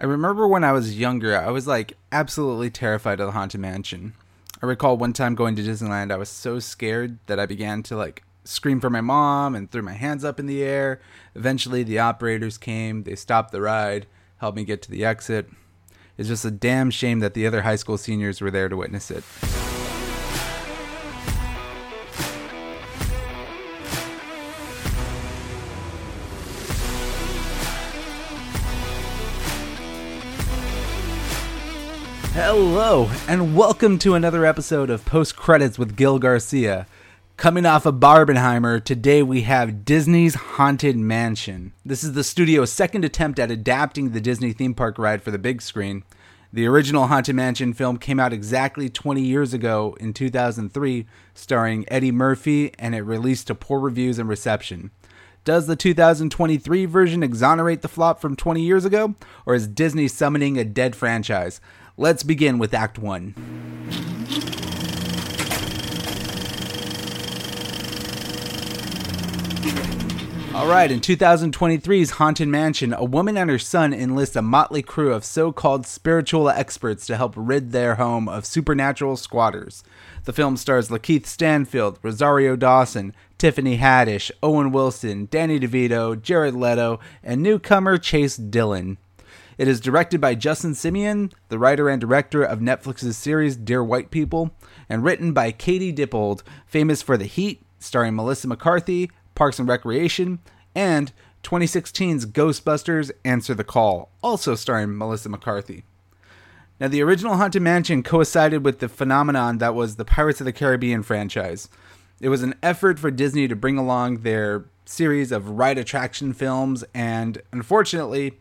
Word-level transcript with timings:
I 0.00 0.06
remember 0.06 0.46
when 0.46 0.62
I 0.62 0.70
was 0.70 0.96
younger, 0.96 1.36
I 1.36 1.50
was 1.50 1.66
like 1.66 1.94
absolutely 2.12 2.70
terrified 2.70 3.18
of 3.18 3.26
the 3.26 3.32
Haunted 3.32 3.60
Mansion. 3.60 4.12
I 4.62 4.66
recall 4.66 4.96
one 4.96 5.12
time 5.12 5.34
going 5.34 5.56
to 5.56 5.62
Disneyland, 5.62 6.12
I 6.12 6.16
was 6.16 6.28
so 6.28 6.60
scared 6.60 7.18
that 7.26 7.40
I 7.40 7.46
began 7.46 7.82
to 7.84 7.96
like 7.96 8.22
scream 8.44 8.80
for 8.80 8.90
my 8.90 9.00
mom 9.00 9.56
and 9.56 9.68
threw 9.68 9.82
my 9.82 9.94
hands 9.94 10.24
up 10.24 10.38
in 10.38 10.46
the 10.46 10.62
air. 10.62 11.00
Eventually, 11.34 11.82
the 11.82 11.98
operators 11.98 12.58
came, 12.58 13.02
they 13.02 13.16
stopped 13.16 13.50
the 13.50 13.60
ride, 13.60 14.06
helped 14.36 14.56
me 14.56 14.64
get 14.64 14.82
to 14.82 14.90
the 14.90 15.04
exit. 15.04 15.50
It's 16.16 16.28
just 16.28 16.44
a 16.44 16.52
damn 16.52 16.92
shame 16.92 17.18
that 17.18 17.34
the 17.34 17.44
other 17.44 17.62
high 17.62 17.76
school 17.76 17.98
seniors 17.98 18.40
were 18.40 18.52
there 18.52 18.68
to 18.68 18.76
witness 18.76 19.10
it. 19.10 19.24
Hello, 32.50 33.10
and 33.28 33.54
welcome 33.54 33.98
to 33.98 34.14
another 34.14 34.46
episode 34.46 34.88
of 34.88 35.04
Post 35.04 35.36
Credits 35.36 35.78
with 35.78 35.96
Gil 35.96 36.18
Garcia. 36.18 36.86
Coming 37.36 37.66
off 37.66 37.84
of 37.84 37.96
Barbenheimer, 37.96 38.82
today 38.82 39.22
we 39.22 39.42
have 39.42 39.84
Disney's 39.84 40.34
Haunted 40.34 40.96
Mansion. 40.96 41.74
This 41.84 42.02
is 42.02 42.14
the 42.14 42.24
studio's 42.24 42.72
second 42.72 43.04
attempt 43.04 43.38
at 43.38 43.50
adapting 43.50 44.12
the 44.12 44.20
Disney 44.22 44.54
theme 44.54 44.72
park 44.72 44.96
ride 44.96 45.22
for 45.22 45.30
the 45.30 45.38
big 45.38 45.60
screen. 45.60 46.04
The 46.50 46.64
original 46.64 47.08
Haunted 47.08 47.36
Mansion 47.36 47.74
film 47.74 47.98
came 47.98 48.18
out 48.18 48.32
exactly 48.32 48.88
20 48.88 49.20
years 49.20 49.52
ago 49.52 49.94
in 50.00 50.14
2003, 50.14 51.04
starring 51.34 51.84
Eddie 51.88 52.12
Murphy, 52.12 52.72
and 52.78 52.94
it 52.94 53.02
released 53.02 53.48
to 53.48 53.54
poor 53.54 53.78
reviews 53.78 54.18
and 54.18 54.26
reception. 54.26 54.90
Does 55.44 55.66
the 55.66 55.76
2023 55.76 56.86
version 56.86 57.22
exonerate 57.22 57.82
the 57.82 57.88
flop 57.88 58.22
from 58.22 58.36
20 58.36 58.62
years 58.62 58.86
ago, 58.86 59.16
or 59.44 59.54
is 59.54 59.68
Disney 59.68 60.08
summoning 60.08 60.56
a 60.56 60.64
dead 60.64 60.96
franchise? 60.96 61.60
Let's 62.00 62.22
begin 62.22 62.60
with 62.60 62.74
Act 62.74 62.96
1. 62.96 63.34
Alright, 70.54 70.92
in 70.92 71.00
2023's 71.00 72.10
Haunted 72.10 72.46
Mansion, 72.46 72.94
a 72.94 73.02
woman 73.02 73.36
and 73.36 73.50
her 73.50 73.58
son 73.58 73.92
enlist 73.92 74.36
a 74.36 74.42
motley 74.42 74.80
crew 74.80 75.12
of 75.12 75.24
so 75.24 75.50
called 75.50 75.88
spiritual 75.88 76.48
experts 76.48 77.04
to 77.06 77.16
help 77.16 77.34
rid 77.36 77.72
their 77.72 77.96
home 77.96 78.28
of 78.28 78.46
supernatural 78.46 79.16
squatters. 79.16 79.82
The 80.22 80.32
film 80.32 80.56
stars 80.56 80.90
Lakeith 80.90 81.26
Stanfield, 81.26 81.98
Rosario 82.02 82.54
Dawson, 82.54 83.12
Tiffany 83.38 83.78
Haddish, 83.78 84.30
Owen 84.40 84.70
Wilson, 84.70 85.26
Danny 85.32 85.58
DeVito, 85.58 86.22
Jared 86.22 86.54
Leto, 86.54 87.00
and 87.24 87.42
newcomer 87.42 87.98
Chase 87.98 88.36
Dillon. 88.36 88.98
It 89.58 89.66
is 89.66 89.80
directed 89.80 90.20
by 90.20 90.36
Justin 90.36 90.70
Simien, 90.74 91.32
the 91.48 91.58
writer 91.58 91.88
and 91.88 92.00
director 92.00 92.44
of 92.44 92.60
Netflix's 92.60 93.16
series 93.16 93.56
Dear 93.56 93.82
White 93.82 94.12
People, 94.12 94.54
and 94.88 95.02
written 95.02 95.32
by 95.32 95.50
Katie 95.50 95.92
Dippold, 95.92 96.44
famous 96.64 97.02
for 97.02 97.16
The 97.16 97.24
Heat, 97.24 97.60
starring 97.80 98.14
Melissa 98.14 98.46
McCarthy, 98.46 99.10
Parks 99.34 99.58
and 99.58 99.68
Recreation, 99.68 100.38
and 100.76 101.10
2016's 101.42 102.26
Ghostbusters 102.26 103.10
Answer 103.24 103.52
the 103.52 103.64
Call, 103.64 104.12
also 104.22 104.54
starring 104.54 104.96
Melissa 104.96 105.28
McCarthy. 105.28 105.82
Now, 106.78 106.86
the 106.86 107.02
original 107.02 107.36
Haunted 107.36 107.62
Mansion 107.62 108.04
coincided 108.04 108.64
with 108.64 108.78
the 108.78 108.88
phenomenon 108.88 109.58
that 109.58 109.74
was 109.74 109.96
the 109.96 110.04
Pirates 110.04 110.40
of 110.40 110.44
the 110.44 110.52
Caribbean 110.52 111.02
franchise. 111.02 111.68
It 112.20 112.28
was 112.28 112.44
an 112.44 112.54
effort 112.62 113.00
for 113.00 113.10
Disney 113.10 113.48
to 113.48 113.56
bring 113.56 113.76
along 113.76 114.18
their 114.18 114.66
series 114.84 115.32
of 115.32 115.50
ride 115.50 115.78
attraction 115.78 116.32
films, 116.32 116.84
and 116.94 117.42
unfortunately, 117.50 118.38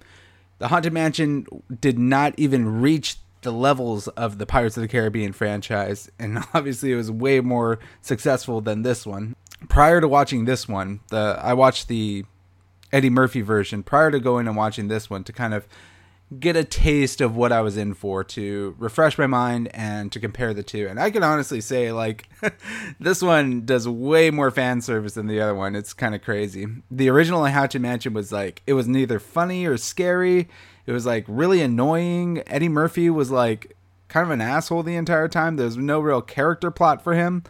the 0.60 0.68
Haunted 0.70 0.94
Mansion 0.94 1.46
did 1.82 2.00
not 2.00 2.34
even 2.38 2.82
reach 2.82 3.18
the 3.42 3.52
levels 3.52 4.08
of 4.10 4.38
the 4.40 4.46
Pirates 4.46 4.78
of 4.78 4.82
the 4.82 4.88
Caribbean 4.88 5.32
franchise, 5.32 6.10
and 6.20 6.40
obviously 6.54 6.92
it 6.92 6.96
was 6.96 7.12
way 7.12 7.40
more 7.40 7.80
successful 8.02 8.62
than 8.62 8.82
this 8.82 9.06
one. 9.06 9.36
Prior 9.70 10.02
to 10.02 10.08
watching 10.08 10.46
this 10.46 10.68
one, 10.68 11.00
the 11.10 11.40
I 11.42 11.54
watched 11.54 11.88
the 11.88 12.26
Eddie 12.92 13.10
Murphy 13.10 13.42
version 13.42 13.84
prior 13.84 14.12
to 14.12 14.20
going 14.20 14.48
and 14.48 14.56
watching 14.56 14.88
this 14.88 15.10
one 15.10 15.24
to 15.26 15.34
kind 15.34 15.54
of 15.54 15.68
get 16.40 16.58
a 16.58 16.64
taste 16.64 17.22
of 17.22 17.36
what 17.36 17.54
I 17.54 17.62
was 17.62 17.78
in 17.78 17.94
for 17.94 18.24
to 18.24 18.76
refresh 18.78 19.18
my 19.18 19.28
mind 19.28 19.70
and 19.74 20.12
to 20.12 20.20
compare 20.20 20.54
the 20.54 20.64
two. 20.64 20.88
And 20.88 21.00
I 21.00 21.10
can 21.10 21.24
honestly 21.24 21.62
say, 21.62 21.92
like, 21.92 22.30
this 23.00 23.22
one 23.22 23.66
does 23.66 23.88
way 23.88 24.30
more 24.30 24.52
fan 24.52 24.82
service 24.82 25.14
than 25.14 25.28
the 25.28 25.40
other 25.40 25.56
one. 25.56 25.76
It's 25.76 25.94
kind 25.94 26.14
of 26.14 26.22
crazy. 26.22 26.68
The 26.92 27.10
original 27.10 27.46
Haunted 27.46 27.82
Mansion 27.82 28.14
was 28.14 28.32
like, 28.32 28.62
it 28.68 28.74
was 28.74 28.88
neither 28.88 29.20
funny 29.20 29.66
or 29.66 29.78
scary. 29.78 30.50
It 30.86 30.92
was 30.92 31.06
like 31.06 31.24
really 31.28 31.62
annoying. 31.62 32.44
Eddie 32.48 32.70
Murphy 32.70 33.10
was 33.10 33.32
like 33.32 33.78
kind 34.10 34.26
of 34.26 34.32
an 34.32 34.42
asshole 34.42 34.84
the 34.84 34.96
entire 34.96 35.30
time. 35.30 35.56
There's 35.56 35.78
no 35.78 36.00
real 36.00 36.22
character 36.22 36.72
plot 36.72 37.02
for 37.04 37.14
him. 37.14 37.44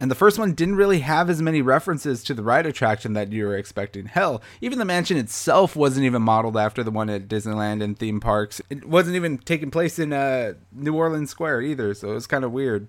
And 0.00 0.10
the 0.10 0.14
first 0.14 0.38
one 0.38 0.54
didn't 0.54 0.76
really 0.76 1.00
have 1.00 1.28
as 1.28 1.42
many 1.42 1.60
references 1.60 2.24
to 2.24 2.32
the 2.32 2.42
ride 2.42 2.64
attraction 2.64 3.12
that 3.12 3.32
you 3.32 3.44
were 3.44 3.56
expecting. 3.56 4.06
Hell, 4.06 4.40
even 4.62 4.78
the 4.78 4.86
mansion 4.86 5.18
itself 5.18 5.76
wasn't 5.76 6.06
even 6.06 6.22
modeled 6.22 6.56
after 6.56 6.82
the 6.82 6.90
one 6.90 7.10
at 7.10 7.28
Disneyland 7.28 7.82
and 7.82 7.98
theme 7.98 8.18
parks. 8.18 8.62
It 8.70 8.86
wasn't 8.86 9.16
even 9.16 9.36
taking 9.36 9.70
place 9.70 9.98
in 9.98 10.14
uh, 10.14 10.54
New 10.72 10.94
Orleans 10.94 11.28
Square 11.28 11.62
either, 11.62 11.92
so 11.92 12.12
it 12.12 12.14
was 12.14 12.26
kind 12.26 12.44
of 12.44 12.52
weird. 12.52 12.88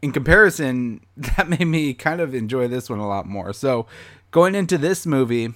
In 0.00 0.12
comparison, 0.12 1.04
that 1.16 1.48
made 1.48 1.66
me 1.66 1.92
kind 1.92 2.22
of 2.22 2.34
enjoy 2.34 2.68
this 2.68 2.88
one 2.88 3.00
a 3.00 3.08
lot 3.08 3.26
more. 3.26 3.52
So, 3.52 3.86
going 4.30 4.54
into 4.54 4.78
this 4.78 5.04
movie, 5.04 5.52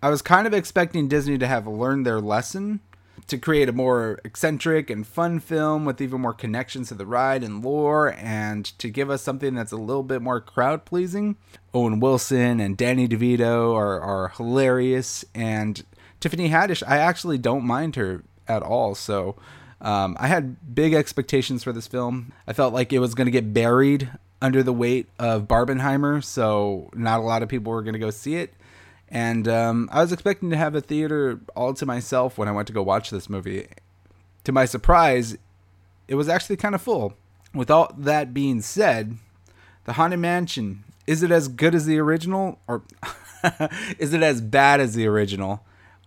I 0.00 0.10
was 0.10 0.22
kind 0.22 0.46
of 0.46 0.54
expecting 0.54 1.08
Disney 1.08 1.38
to 1.38 1.46
have 1.48 1.66
learned 1.66 2.06
their 2.06 2.20
lesson 2.20 2.80
to 3.28 3.38
create 3.38 3.68
a 3.68 3.72
more 3.72 4.20
eccentric 4.24 4.90
and 4.90 5.06
fun 5.06 5.40
film 5.40 5.84
with 5.84 6.00
even 6.00 6.20
more 6.20 6.34
connections 6.34 6.88
to 6.88 6.94
the 6.94 7.06
ride 7.06 7.42
and 7.42 7.64
lore, 7.64 8.14
and 8.18 8.66
to 8.78 8.90
give 8.90 9.10
us 9.10 9.22
something 9.22 9.54
that's 9.54 9.72
a 9.72 9.76
little 9.76 10.02
bit 10.02 10.20
more 10.20 10.40
crowd 10.40 10.84
pleasing. 10.84 11.36
Owen 11.72 12.00
Wilson 12.00 12.60
and 12.60 12.76
Danny 12.76 13.08
DeVito 13.08 13.74
are, 13.74 14.00
are 14.00 14.28
hilarious, 14.28 15.24
and 15.34 15.84
Tiffany 16.20 16.50
Haddish, 16.50 16.82
I 16.86 16.98
actually 16.98 17.38
don't 17.38 17.64
mind 17.64 17.96
her 17.96 18.22
at 18.46 18.62
all. 18.62 18.94
So 18.94 19.36
um, 19.80 20.16
I 20.20 20.28
had 20.28 20.74
big 20.74 20.94
expectations 20.94 21.64
for 21.64 21.72
this 21.72 21.86
film. 21.86 22.32
I 22.46 22.52
felt 22.52 22.74
like 22.74 22.92
it 22.92 22.98
was 22.98 23.14
going 23.14 23.26
to 23.26 23.32
get 23.32 23.52
buried 23.54 24.10
under 24.40 24.62
the 24.62 24.72
weight 24.72 25.08
of 25.18 25.48
Barbenheimer, 25.48 26.22
so 26.22 26.90
not 26.94 27.20
a 27.20 27.22
lot 27.22 27.42
of 27.42 27.48
people 27.48 27.72
were 27.72 27.82
going 27.82 27.94
to 27.94 27.98
go 27.98 28.10
see 28.10 28.36
it. 28.36 28.52
And 29.12 29.46
um, 29.46 29.90
I 29.92 30.00
was 30.00 30.10
expecting 30.10 30.48
to 30.50 30.56
have 30.56 30.74
a 30.74 30.80
theater 30.80 31.38
all 31.54 31.74
to 31.74 31.84
myself 31.84 32.38
when 32.38 32.48
I 32.48 32.52
went 32.52 32.66
to 32.68 32.72
go 32.72 32.82
watch 32.82 33.10
this 33.10 33.28
movie. 33.28 33.68
To 34.44 34.52
my 34.52 34.64
surprise, 34.64 35.36
it 36.08 36.14
was 36.14 36.30
actually 36.30 36.56
kind 36.56 36.74
of 36.74 36.80
full. 36.80 37.12
With 37.54 37.70
all 37.70 37.94
that 37.98 38.32
being 38.32 38.62
said, 38.62 39.18
The 39.84 39.92
Haunted 39.92 40.18
Mansion, 40.18 40.84
is 41.06 41.22
it 41.22 41.30
as 41.30 41.48
good 41.48 41.74
as 41.74 41.84
the 41.84 41.98
original? 41.98 42.58
Or 42.66 42.84
is 43.98 44.14
it 44.14 44.22
as 44.22 44.40
bad 44.40 44.80
as 44.80 44.94
the 44.94 45.06
original? 45.06 45.62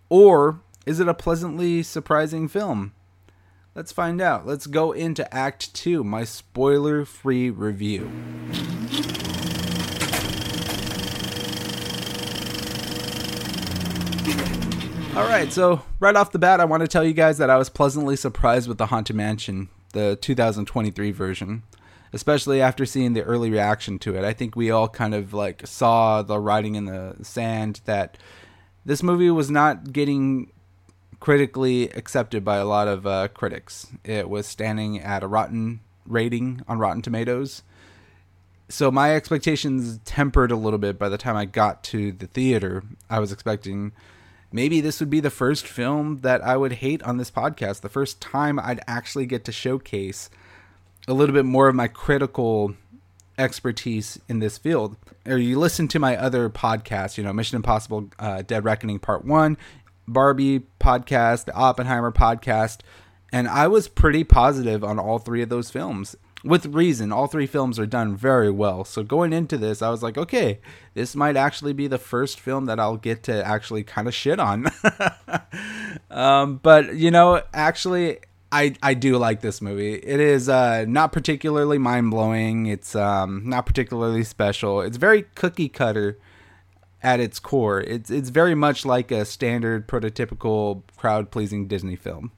Or 0.09 0.61
is 0.87 0.99
it 0.99 1.07
a 1.07 1.13
pleasantly 1.13 1.83
surprising 1.83 2.47
film? 2.47 2.91
Let's 3.75 3.91
find 3.91 4.19
out. 4.19 4.47
Let's 4.47 4.65
go 4.65 4.93
into 4.93 5.31
Act 5.31 5.75
2, 5.75 6.03
my 6.03 6.23
spoiler 6.23 7.05
free 7.05 7.51
review. 7.51 8.09
All 15.15 15.23
right, 15.29 15.49
so 15.49 15.81
right 16.01 16.15
off 16.15 16.33
the 16.33 16.39
bat, 16.39 16.59
I 16.59 16.65
want 16.65 16.81
to 16.81 16.89
tell 16.89 17.05
you 17.05 17.13
guys 17.13 17.37
that 17.37 17.49
I 17.49 17.55
was 17.55 17.69
pleasantly 17.69 18.17
surprised 18.17 18.67
with 18.67 18.77
the 18.77 18.87
Haunted 18.87 19.15
Mansion, 19.15 19.69
the 19.93 20.17
2023 20.17 21.11
version, 21.11 21.63
especially 22.11 22.61
after 22.61 22.85
seeing 22.85 23.13
the 23.13 23.23
early 23.23 23.49
reaction 23.49 23.97
to 23.99 24.17
it. 24.17 24.25
I 24.25 24.33
think 24.33 24.57
we 24.57 24.71
all 24.71 24.89
kind 24.89 25.15
of 25.15 25.33
like 25.33 25.65
saw 25.65 26.21
the 26.21 26.37
writing 26.37 26.75
in 26.75 26.83
the 26.83 27.15
sand 27.21 27.79
that 27.85 28.17
this 28.83 29.01
movie 29.01 29.31
was 29.31 29.49
not 29.49 29.93
getting 29.93 30.51
critically 31.21 31.89
accepted 31.91 32.43
by 32.43 32.57
a 32.57 32.65
lot 32.65 32.89
of 32.89 33.07
uh, 33.07 33.29
critics. 33.29 33.87
It 34.03 34.29
was 34.29 34.45
standing 34.45 34.99
at 34.99 35.23
a 35.23 35.27
rotten 35.27 35.79
rating 36.05 36.61
on 36.67 36.77
Rotten 36.77 37.01
Tomatoes. 37.01 37.63
So 38.67 38.91
my 38.91 39.15
expectations 39.15 39.97
tempered 40.03 40.51
a 40.51 40.57
little 40.57 40.79
bit 40.79 40.99
by 40.99 41.07
the 41.07 41.17
time 41.17 41.37
I 41.37 41.45
got 41.45 41.85
to 41.85 42.11
the 42.11 42.27
theater. 42.27 42.83
I 43.09 43.19
was 43.19 43.31
expecting 43.31 43.93
maybe 44.55 44.79
this 44.79 45.01
would 45.01 45.09
be 45.09 45.19
the 45.19 45.29
first 45.29 45.67
film 45.67 46.21
that 46.21 46.41
I 46.41 46.55
would 46.55 46.71
hate 46.71 47.03
on 47.03 47.17
this 47.17 47.29
podcast. 47.29 47.81
The 47.81 47.89
first 47.89 48.21
time 48.21 48.57
I'd 48.57 48.79
actually 48.87 49.25
get 49.25 49.43
to 49.45 49.51
showcase 49.51 50.29
a 51.09 51.13
little 51.13 51.35
bit 51.35 51.43
more 51.43 51.67
of 51.67 51.75
my 51.75 51.89
critical 51.89 52.73
expertise 53.37 54.17
in 54.29 54.39
this 54.39 54.57
field. 54.57 54.95
Or 55.25 55.37
you 55.37 55.59
listen 55.59 55.89
to 55.89 55.99
my 55.99 56.15
other 56.15 56.49
podcasts, 56.49 57.17
you 57.17 57.23
know, 57.25 57.33
Mission 57.33 57.57
Impossible 57.57 58.09
uh, 58.17 58.43
Dead 58.43 58.63
Reckoning 58.63 58.97
Part 58.97 59.25
1, 59.25 59.57
Barbie 60.07 60.61
podcast, 60.79 61.43
the 61.43 61.53
Oppenheimer 61.53 62.13
podcast, 62.13 62.79
and 63.33 63.49
I 63.49 63.67
was 63.67 63.89
pretty 63.89 64.23
positive 64.23 64.85
on 64.85 64.99
all 64.99 65.19
three 65.19 65.41
of 65.41 65.49
those 65.49 65.69
films. 65.69 66.15
With 66.45 66.67
reason. 66.67 67.11
All 67.11 67.27
three 67.27 67.47
films 67.47 67.79
are 67.79 67.87
done 67.87 68.15
very 68.15 68.51
well. 68.51 68.85
So 68.85 69.03
going 69.03 69.33
into 69.33 69.57
this, 69.57 69.81
I 69.81 69.89
was 69.89 70.03
like, 70.03 70.17
okay, 70.17 70.59
this 70.93 71.15
might 71.15 71.35
actually 71.35 71.73
be 71.73 71.87
the 71.87 71.97
first 71.97 72.39
film 72.39 72.65
that 72.67 72.79
I'll 72.79 72.97
get 72.97 73.23
to 73.23 73.45
actually 73.45 73.83
kind 73.83 74.07
of 74.07 74.13
shit 74.13 74.39
on. 74.39 74.67
um, 76.11 76.57
but 76.61 76.95
you 76.95 77.09
know, 77.11 77.41
actually, 77.53 78.19
I 78.51 78.75
I 78.81 78.93
do 78.93 79.17
like 79.17 79.41
this 79.41 79.59
movie. 79.61 79.95
It 79.95 80.19
is 80.19 80.47
uh, 80.47 80.85
not 80.87 81.11
particularly 81.11 81.79
mind 81.79 82.11
blowing. 82.11 82.67
It's 82.67 82.95
um, 82.95 83.41
not 83.49 83.65
particularly 83.65 84.23
special. 84.23 84.81
It's 84.81 84.97
very 84.97 85.23
cookie 85.33 85.69
cutter 85.69 86.19
at 87.01 87.19
its 87.19 87.39
core. 87.39 87.81
It's 87.81 88.11
it's 88.11 88.29
very 88.29 88.55
much 88.55 88.85
like 88.85 89.11
a 89.11 89.25
standard 89.25 89.87
prototypical 89.87 90.83
crowd 90.95 91.31
pleasing 91.31 91.67
Disney 91.67 91.95
film. 91.95 92.31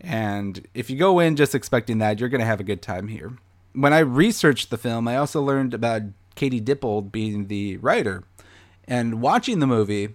And 0.00 0.66
if 0.74 0.90
you 0.90 0.96
go 0.96 1.18
in 1.18 1.36
just 1.36 1.54
expecting 1.54 1.98
that, 1.98 2.18
you're 2.18 2.28
going 2.28 2.40
to 2.40 2.46
have 2.46 2.60
a 2.60 2.64
good 2.64 2.82
time 2.82 3.08
here. 3.08 3.36
When 3.72 3.92
I 3.92 4.00
researched 4.00 4.70
the 4.70 4.78
film, 4.78 5.06
I 5.06 5.16
also 5.16 5.42
learned 5.42 5.74
about 5.74 6.02
Katie 6.34 6.60
Dippold 6.60 7.12
being 7.12 7.46
the 7.46 7.76
writer. 7.78 8.24
And 8.84 9.20
watching 9.20 9.60
the 9.60 9.66
movie, 9.66 10.10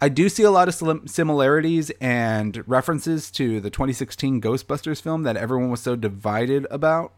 I 0.00 0.10
do 0.10 0.28
see 0.28 0.42
a 0.42 0.50
lot 0.50 0.68
of 0.68 1.08
similarities 1.08 1.90
and 2.00 2.62
references 2.68 3.30
to 3.32 3.60
the 3.60 3.70
2016 3.70 4.42
Ghostbusters 4.42 5.00
film 5.00 5.22
that 5.22 5.36
everyone 5.36 5.70
was 5.70 5.80
so 5.80 5.96
divided 5.96 6.66
about. 6.70 7.12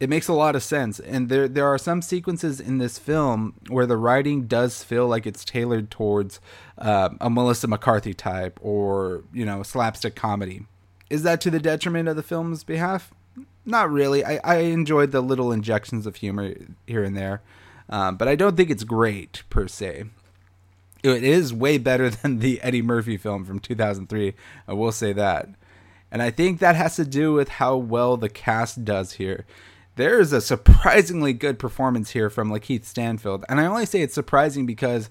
It 0.00 0.08
makes 0.08 0.28
a 0.28 0.32
lot 0.32 0.54
of 0.54 0.62
sense, 0.62 1.00
and 1.00 1.28
there 1.28 1.48
there 1.48 1.66
are 1.66 1.76
some 1.76 2.02
sequences 2.02 2.60
in 2.60 2.78
this 2.78 3.00
film 3.00 3.54
where 3.68 3.84
the 3.84 3.96
writing 3.96 4.46
does 4.46 4.84
feel 4.84 5.08
like 5.08 5.26
it's 5.26 5.44
tailored 5.44 5.90
towards 5.90 6.40
uh, 6.78 7.08
a 7.20 7.28
Melissa 7.28 7.66
McCarthy 7.66 8.14
type 8.14 8.60
or 8.62 9.24
you 9.32 9.44
know 9.44 9.64
slapstick 9.64 10.14
comedy. 10.14 10.66
Is 11.10 11.22
that 11.22 11.40
to 11.42 11.50
the 11.50 11.60
detriment 11.60 12.08
of 12.08 12.16
the 12.16 12.22
film's 12.22 12.64
behalf? 12.64 13.12
Not 13.64 13.90
really. 13.90 14.24
I, 14.24 14.40
I 14.44 14.56
enjoyed 14.58 15.12
the 15.12 15.20
little 15.20 15.52
injections 15.52 16.06
of 16.06 16.16
humor 16.16 16.54
here 16.86 17.04
and 17.04 17.16
there, 17.16 17.42
um, 17.88 18.16
but 18.16 18.28
I 18.28 18.34
don't 18.34 18.56
think 18.56 18.70
it's 18.70 18.84
great 18.84 19.42
per 19.50 19.68
se 19.68 20.04
it 21.02 21.22
is 21.22 21.52
way 21.52 21.78
better 21.78 22.10
than 22.10 22.38
the 22.38 22.60
Eddie 22.62 22.82
Murphy 22.82 23.16
film 23.16 23.44
from 23.44 23.58
2003. 23.58 24.34
I 24.66 24.72
will 24.72 24.92
say 24.92 25.12
that. 25.12 25.48
And 26.10 26.22
I 26.22 26.30
think 26.30 26.58
that 26.58 26.76
has 26.76 26.96
to 26.96 27.04
do 27.04 27.32
with 27.32 27.48
how 27.48 27.76
well 27.76 28.16
the 28.16 28.30
cast 28.30 28.84
does 28.84 29.14
here. 29.14 29.44
There 29.96 30.20
is 30.20 30.32
a 30.32 30.40
surprisingly 30.40 31.32
good 31.32 31.58
performance 31.58 32.10
here 32.10 32.30
from 32.30 32.50
Lakeith 32.50 32.84
Stanfield. 32.84 33.44
And 33.48 33.60
I 33.60 33.66
only 33.66 33.84
say 33.84 34.00
it's 34.00 34.14
surprising 34.14 34.64
because 34.64 35.10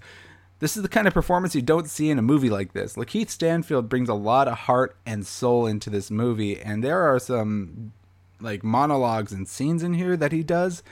this 0.59 0.75
is 0.75 0.83
the 0.83 0.89
kind 0.89 1.07
of 1.07 1.13
performance 1.13 1.55
you 1.55 1.61
don't 1.61 1.89
see 1.89 2.09
in 2.09 2.19
a 2.19 2.23
movie 2.23 2.49
like 2.49 2.73
this. 2.73 2.95
Lakeith 2.95 3.29
Stanfield 3.29 3.89
brings 3.89 4.09
a 4.09 4.13
lot 4.13 4.47
of 4.47 4.57
heart 4.59 4.95
and 5.05 5.25
soul 5.25 5.65
into 5.65 5.89
this 5.89 6.09
movie. 6.09 6.59
And 6.59 6.83
there 6.83 7.01
are 7.01 7.19
some 7.19 7.93
like 8.39 8.63
monologues 8.63 9.31
and 9.31 9.47
scenes 9.47 9.83
in 9.83 9.93
here 9.93 10.17
that 10.17 10.31
he 10.31 10.43
does 10.43 10.83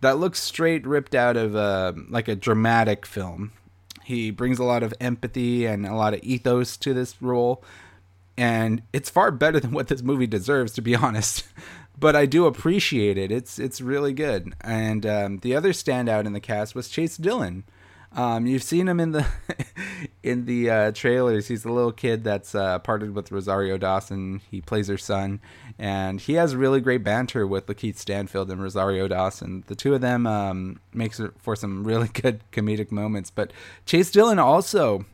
that 0.00 0.18
looks 0.18 0.40
straight 0.40 0.86
ripped 0.86 1.14
out 1.14 1.36
of 1.36 1.54
a, 1.54 1.58
uh, 1.58 1.92
like 2.08 2.28
a 2.28 2.36
dramatic 2.36 3.04
film 3.04 3.52
he 4.08 4.30
brings 4.30 4.58
a 4.58 4.64
lot 4.64 4.82
of 4.82 4.94
empathy 5.02 5.66
and 5.66 5.84
a 5.84 5.94
lot 5.94 6.14
of 6.14 6.20
ethos 6.22 6.78
to 6.78 6.94
this 6.94 7.20
role. 7.20 7.62
And 8.38 8.80
it's 8.90 9.10
far 9.10 9.30
better 9.30 9.60
than 9.60 9.72
what 9.72 9.88
this 9.88 10.00
movie 10.00 10.26
deserves, 10.26 10.72
to 10.72 10.80
be 10.80 10.96
honest. 10.96 11.44
but 11.98 12.16
I 12.16 12.24
do 12.24 12.46
appreciate 12.46 13.18
it. 13.18 13.30
It's 13.30 13.58
it's 13.58 13.82
really 13.82 14.14
good. 14.14 14.54
And 14.62 15.04
um, 15.04 15.38
the 15.40 15.54
other 15.54 15.72
standout 15.72 16.24
in 16.24 16.32
the 16.32 16.40
cast 16.40 16.74
was 16.74 16.88
Chase 16.88 17.18
Dillon. 17.18 17.64
Um, 18.12 18.46
you've 18.46 18.62
seen 18.62 18.88
him 18.88 19.00
in 19.00 19.12
the 19.12 19.26
in 20.22 20.46
the 20.46 20.70
uh, 20.70 20.92
trailers. 20.92 21.48
He's 21.48 21.62
the 21.62 21.72
little 21.72 21.92
kid 21.92 22.24
that's 22.24 22.54
uh, 22.54 22.78
partnered 22.78 23.14
with 23.14 23.30
Rosario 23.30 23.76
Dawson. 23.76 24.40
He 24.50 24.60
plays 24.60 24.88
her 24.88 24.98
son, 24.98 25.40
and 25.78 26.20
he 26.20 26.34
has 26.34 26.56
really 26.56 26.80
great 26.80 27.04
banter 27.04 27.46
with 27.46 27.66
Lakeith 27.66 27.96
Stanfield 27.96 28.50
and 28.50 28.62
Rosario 28.62 29.08
Dawson. 29.08 29.64
The 29.66 29.74
two 29.74 29.94
of 29.94 30.00
them 30.00 30.26
um, 30.26 30.80
makes 30.92 31.20
for 31.36 31.54
some 31.54 31.84
really 31.86 32.08
good 32.08 32.40
comedic 32.50 32.90
moments. 32.90 33.30
But 33.30 33.52
Chase 33.84 34.10
Dillon 34.10 34.38
also 34.38 35.04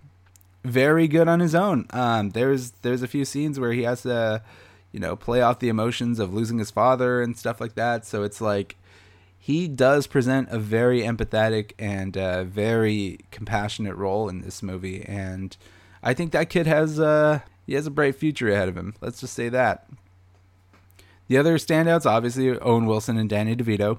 very 0.64 1.08
good 1.08 1.28
on 1.28 1.40
his 1.40 1.54
own. 1.54 1.86
Um, 1.90 2.30
there's 2.30 2.70
there's 2.82 3.02
a 3.02 3.08
few 3.08 3.24
scenes 3.24 3.58
where 3.58 3.72
he 3.72 3.82
has 3.82 4.02
to, 4.02 4.42
you 4.92 5.00
know, 5.00 5.16
play 5.16 5.42
off 5.42 5.58
the 5.58 5.68
emotions 5.68 6.18
of 6.18 6.32
losing 6.32 6.58
his 6.58 6.70
father 6.70 7.20
and 7.20 7.36
stuff 7.36 7.60
like 7.60 7.74
that. 7.74 8.06
So 8.06 8.22
it's 8.22 8.40
like 8.40 8.76
he 9.44 9.68
does 9.68 10.06
present 10.06 10.48
a 10.50 10.58
very 10.58 11.02
empathetic 11.02 11.72
and 11.78 12.16
uh, 12.16 12.44
very 12.44 13.18
compassionate 13.30 13.94
role 13.94 14.26
in 14.26 14.40
this 14.40 14.62
movie, 14.62 15.02
and 15.02 15.54
I 16.02 16.14
think 16.14 16.32
that 16.32 16.48
kid 16.48 16.66
has 16.66 16.98
uh, 16.98 17.40
he 17.66 17.74
has 17.74 17.86
a 17.86 17.90
bright 17.90 18.14
future 18.14 18.48
ahead 18.48 18.70
of 18.70 18.76
him. 18.78 18.94
Let's 19.02 19.20
just 19.20 19.34
say 19.34 19.50
that. 19.50 19.86
The 21.28 21.36
other 21.36 21.58
standouts, 21.58 22.06
obviously, 22.06 22.58
Owen 22.58 22.86
Wilson 22.86 23.18
and 23.18 23.28
Danny 23.28 23.54
DeVito. 23.54 23.98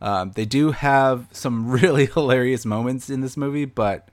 Um, 0.00 0.32
they 0.32 0.44
do 0.44 0.72
have 0.72 1.28
some 1.30 1.70
really 1.80 2.06
hilarious 2.06 2.66
moments 2.66 3.08
in 3.08 3.20
this 3.20 3.36
movie, 3.36 3.66
but 3.66 4.08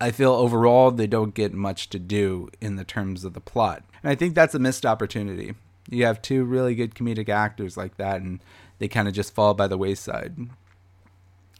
I 0.00 0.10
feel 0.10 0.32
overall 0.32 0.90
they 0.90 1.06
don't 1.06 1.32
get 1.32 1.54
much 1.54 1.90
to 1.90 2.00
do 2.00 2.48
in 2.60 2.74
the 2.74 2.82
terms 2.82 3.22
of 3.22 3.34
the 3.34 3.40
plot. 3.40 3.84
And 4.02 4.10
I 4.10 4.16
think 4.16 4.34
that's 4.34 4.56
a 4.56 4.58
missed 4.58 4.84
opportunity. 4.84 5.54
You 5.88 6.06
have 6.06 6.20
two 6.22 6.42
really 6.42 6.74
good 6.74 6.96
comedic 6.96 7.28
actors 7.28 7.76
like 7.76 7.98
that, 7.98 8.20
and 8.20 8.40
they 8.82 8.88
kind 8.88 9.06
of 9.06 9.14
just 9.14 9.32
fall 9.32 9.54
by 9.54 9.68
the 9.68 9.78
wayside. 9.78 10.36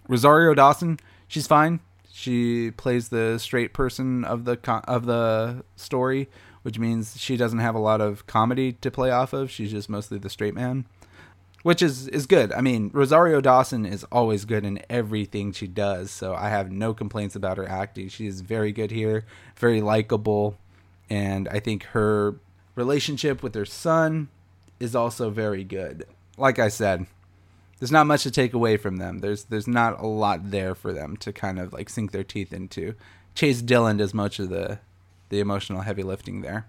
Rosario 0.08 0.54
Dawson, 0.54 0.98
she's 1.28 1.46
fine. 1.46 1.78
She 2.12 2.72
plays 2.72 3.10
the 3.10 3.38
straight 3.38 3.72
person 3.72 4.24
of 4.24 4.44
the 4.44 4.58
of 4.88 5.06
the 5.06 5.62
story, 5.76 6.28
which 6.62 6.80
means 6.80 7.20
she 7.20 7.36
doesn't 7.36 7.60
have 7.60 7.76
a 7.76 7.78
lot 7.78 8.00
of 8.00 8.26
comedy 8.26 8.72
to 8.72 8.90
play 8.90 9.12
off 9.12 9.32
of. 9.32 9.52
She's 9.52 9.70
just 9.70 9.88
mostly 9.88 10.18
the 10.18 10.28
straight 10.28 10.52
man, 10.52 10.84
which 11.62 11.80
is 11.80 12.08
is 12.08 12.26
good. 12.26 12.52
I 12.54 12.60
mean, 12.60 12.90
Rosario 12.92 13.40
Dawson 13.40 13.86
is 13.86 14.02
always 14.10 14.44
good 14.44 14.64
in 14.64 14.82
everything 14.90 15.52
she 15.52 15.68
does, 15.68 16.10
so 16.10 16.34
I 16.34 16.48
have 16.48 16.72
no 16.72 16.92
complaints 16.92 17.36
about 17.36 17.56
her 17.56 17.68
acting. 17.68 18.08
She 18.08 18.26
is 18.26 18.40
very 18.40 18.72
good 18.72 18.90
here, 18.90 19.26
very 19.54 19.80
likable, 19.80 20.56
and 21.08 21.46
I 21.46 21.60
think 21.60 21.84
her 21.84 22.40
relationship 22.74 23.44
with 23.44 23.54
her 23.54 23.64
son 23.64 24.28
is 24.80 24.96
also 24.96 25.30
very 25.30 25.62
good 25.62 26.04
like 26.42 26.58
I 26.58 26.68
said, 26.68 27.06
there's 27.78 27.92
not 27.92 28.08
much 28.08 28.24
to 28.24 28.30
take 28.32 28.52
away 28.52 28.76
from 28.76 28.96
them. 28.96 29.20
There's 29.20 29.44
there's 29.44 29.68
not 29.68 30.00
a 30.00 30.06
lot 30.06 30.50
there 30.50 30.74
for 30.74 30.92
them 30.92 31.16
to 31.18 31.32
kind 31.32 31.60
of 31.60 31.72
like 31.72 31.88
sink 31.88 32.10
their 32.10 32.24
teeth 32.24 32.52
into. 32.52 32.96
Chase 33.36 33.62
Dillon 33.62 33.98
does 33.98 34.12
much 34.12 34.40
of 34.40 34.48
the 34.48 34.80
the 35.28 35.38
emotional 35.38 35.82
heavy 35.82 36.02
lifting 36.02 36.42
there. 36.42 36.66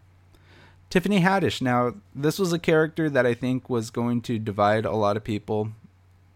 Tiffany 0.92 1.22
Haddish. 1.22 1.60
Now, 1.60 1.96
this 2.14 2.38
was 2.38 2.54
a 2.54 2.60
character 2.60 3.10
that 3.10 3.26
I 3.26 3.34
think 3.34 3.68
was 3.68 3.90
going 3.90 4.22
to 4.22 4.38
divide 4.38 4.86
a 4.86 4.92
lot 4.92 5.18
of 5.18 5.24
people. 5.24 5.70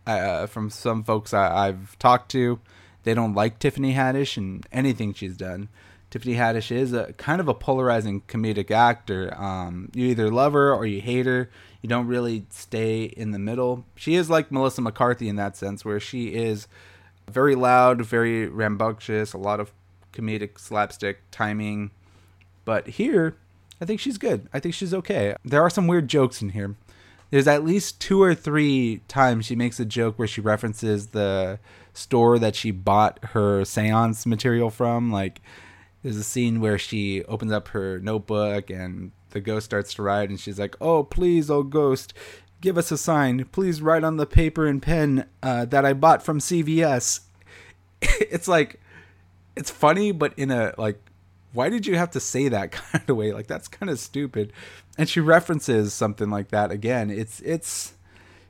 Uh, 0.08 0.48
from 0.48 0.72
some 0.72 1.04
folks 1.04 1.32
I, 1.34 1.68
I've 1.68 2.00
talked 2.00 2.32
to, 2.32 2.60
they 3.04 3.14
don't 3.14 3.36
like 3.36 3.60
Tiffany 3.60 3.94
Haddish 3.94 4.36
and 4.36 4.66
anything 4.72 5.14
she's 5.14 5.38
done. 5.38 5.70
Tiffany 6.10 6.36
Haddish 6.36 6.72
is 6.72 6.92
a 6.92 7.14
kind 7.14 7.40
of 7.40 7.48
a 7.48 7.54
polarizing 7.54 8.22
comedic 8.22 8.72
actor. 8.72 9.32
Um, 9.40 9.92
you 9.94 10.08
either 10.08 10.32
love 10.32 10.54
her 10.54 10.74
or 10.74 10.88
you 10.88 11.02
hate 11.02 11.28
her. 11.28 11.50
You 11.82 11.90
don't 11.90 12.08
really 12.08 12.46
stay 12.50 13.04
in 13.04 13.32
the 13.32 13.40
middle. 13.40 13.86
She 13.96 14.16
is 14.16 14.30
like 14.30 14.52
Melissa 14.52 14.82
McCarthy 14.82 15.30
in 15.30 15.36
that 15.36 15.56
sense, 15.56 15.86
where 15.86 16.00
she 16.00 16.34
is 16.34 16.68
very 17.30 17.56
loud, 17.56 18.02
very 18.04 18.48
rambunctious, 18.48 19.34
a 19.34 19.38
lot 19.38 19.60
of 19.60 19.72
comedic 20.14 20.60
slapstick 20.60 21.20
timing. 21.32 21.92
But 22.66 22.88
here, 22.88 23.36
I 23.80 23.86
think 23.86 24.00
she's 24.00 24.18
good. 24.18 24.48
I 24.54 24.60
think 24.60 24.74
she's 24.74 24.94
okay. 24.94 25.36
There 25.46 25.62
are 25.62 25.70
some 25.70 25.88
weird 25.88 26.08
jokes 26.08 26.42
in 26.42 26.50
here. 26.50 26.76
There's 27.30 27.48
at 27.48 27.66
least 27.66 28.00
two 28.00 28.22
or 28.22 28.34
three 28.34 29.02
times 29.08 29.46
she 29.46 29.56
makes 29.56 29.80
a 29.80 29.86
joke 29.86 30.18
where 30.18 30.28
she 30.28 30.42
references 30.42 31.08
the 31.08 31.60
store 31.94 32.40
that 32.40 32.56
she 32.56 32.72
bought 32.72 33.20
her 33.34 33.66
seance 33.66 34.26
material 34.26 34.70
from. 34.70 35.12
Like, 35.12 35.42
there's 36.04 36.18
a 36.18 36.24
scene 36.24 36.62
where 36.62 36.78
she 36.78 37.24
opens 37.26 37.52
up 37.52 37.70
her 37.70 38.00
notebook 38.00 38.70
and 38.70 39.12
the 39.38 39.42
ghost 39.42 39.66
starts 39.66 39.94
to 39.94 40.02
write 40.02 40.30
and 40.30 40.40
she's 40.40 40.60
like 40.60 40.76
oh 40.82 41.04
please 41.04 41.50
oh 41.50 41.64
ghost 41.64 42.14
give 42.60 42.76
us 42.76 42.92
a 42.92 42.98
sign. 42.98 43.46
Please 43.52 43.84
write 43.84 44.04
on 44.04 44.18
the 44.18 44.26
paper 44.26 44.66
and 44.66 44.82
pen 44.82 45.28
uh, 45.44 45.64
that 45.66 45.86
i 45.86 45.94
bought 45.94 46.24
from 46.24 46.40
cvs 46.40 47.22
it's 48.02 48.48
like 48.48 48.82
it's 49.56 49.72
funny 49.72 50.12
but 50.12 50.34
in 50.38 50.52
a 50.52 50.74
like 50.78 51.00
why 51.58 51.70
did 51.70 51.88
you 51.88 51.96
have 51.96 52.12
to 52.12 52.20
say 52.20 52.48
that 52.50 52.72
kind 52.72 53.10
of 53.10 53.18
way? 53.18 53.34
Like 53.34 53.48
that's 53.48 53.68
kind 53.68 53.90
of 53.90 54.00
stupid. 54.00 54.54
And 54.98 55.10
she 55.10 55.20
references 55.20 55.94
something 55.94 56.30
like 56.30 56.50
that 56.50 56.72
again. 56.72 57.10
It's 57.10 57.40
it's 57.42 57.94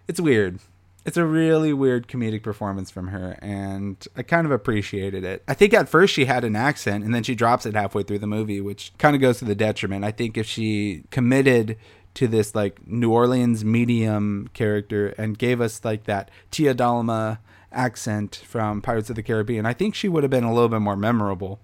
it's 0.08 0.20
weird 0.20 0.60
it's 1.07 1.15
a 1.15 1.25
really 1.25 1.71
weird 1.71 2.09
comedic 2.09 2.43
performance 2.43 2.91
from 2.91 3.07
her, 3.07 3.39
and 3.41 4.05
I 4.17 4.23
kind 4.23 4.45
of 4.45 4.51
appreciated 4.51 5.23
it. 5.23 5.41
I 5.47 5.53
think 5.53 5.73
at 5.73 5.87
first 5.87 6.13
she 6.13 6.25
had 6.25 6.43
an 6.43 6.57
accent, 6.57 7.05
and 7.05 7.15
then 7.15 7.23
she 7.23 7.33
drops 7.33 7.65
it 7.65 7.75
halfway 7.75 8.03
through 8.03 8.19
the 8.19 8.27
movie, 8.27 8.59
which 8.59 8.91
kind 8.97 9.15
of 9.15 9.21
goes 9.21 9.39
to 9.39 9.45
the 9.45 9.55
detriment. 9.55 10.03
I 10.03 10.11
think 10.11 10.37
if 10.37 10.45
she 10.45 11.05
committed 11.09 11.77
to 12.15 12.27
this 12.27 12.53
like 12.53 12.85
New 12.85 13.09
Orleans 13.09 13.63
medium 13.63 14.49
character 14.53 15.15
and 15.17 15.37
gave 15.37 15.61
us 15.61 15.85
like 15.85 16.03
that 16.03 16.29
Tia 16.51 16.75
Dalma 16.75 17.39
accent 17.71 18.43
from 18.45 18.81
Pirates 18.81 19.09
of 19.09 19.15
the 19.15 19.23
Caribbean, 19.23 19.65
I 19.65 19.71
think 19.71 19.95
she 19.95 20.09
would 20.09 20.23
have 20.23 20.29
been 20.29 20.43
a 20.43 20.53
little 20.53 20.67
bit 20.67 20.81
more 20.81 20.97
memorable. 20.97 21.61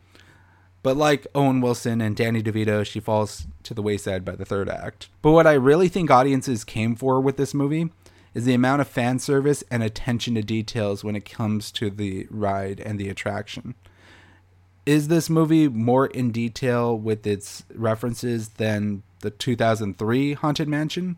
But 0.83 0.95
like 0.95 1.27
Owen 1.35 1.59
Wilson 1.59 1.99
and 1.99 2.15
Danny 2.15 2.41
DeVito, 2.41 2.85
she 2.85 3.01
falls 3.01 3.45
to 3.63 3.73
the 3.73 3.81
wayside 3.81 4.23
by 4.23 4.37
the 4.37 4.45
third 4.45 4.69
act. 4.69 5.09
But 5.21 5.31
what 5.31 5.47
I 5.47 5.53
really 5.53 5.89
think 5.89 6.09
audiences 6.09 6.63
came 6.63 6.95
for 6.95 7.19
with 7.19 7.35
this 7.35 7.53
movie 7.53 7.89
is 8.33 8.45
the 8.45 8.53
amount 8.53 8.81
of 8.81 8.87
fan 8.87 9.19
service 9.19 9.63
and 9.69 9.83
attention 9.83 10.35
to 10.35 10.41
details 10.41 11.03
when 11.03 11.15
it 11.15 11.29
comes 11.29 11.71
to 11.71 11.89
the 11.89 12.27
ride 12.29 12.79
and 12.79 12.99
the 12.99 13.09
attraction. 13.09 13.75
Is 14.85 15.07
this 15.07 15.29
movie 15.29 15.67
more 15.67 16.07
in 16.07 16.31
detail 16.31 16.97
with 16.97 17.25
its 17.25 17.63
references 17.73 18.49
than 18.49 19.03
the 19.19 19.29
2003 19.29 20.33
Haunted 20.33 20.67
Mansion? 20.67 21.17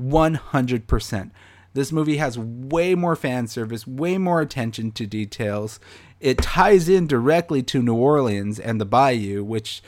100%. 0.00 1.30
This 1.72 1.92
movie 1.92 2.16
has 2.16 2.38
way 2.38 2.94
more 2.94 3.14
fan 3.14 3.46
service, 3.46 3.86
way 3.86 4.18
more 4.18 4.40
attention 4.40 4.92
to 4.92 5.06
details. 5.06 5.78
It 6.20 6.38
ties 6.38 6.88
in 6.88 7.06
directly 7.06 7.62
to 7.64 7.82
New 7.82 7.94
Orleans 7.94 8.58
and 8.58 8.80
the 8.80 8.86
Bayou, 8.86 9.44
which, 9.44 9.82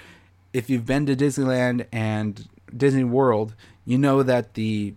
if 0.52 0.68
you've 0.68 0.86
been 0.86 1.06
to 1.06 1.16
Disneyland 1.16 1.86
and 1.90 2.46
Disney 2.76 3.04
World, 3.04 3.54
you 3.86 3.96
know 3.96 4.22
that 4.22 4.52
the 4.52 4.94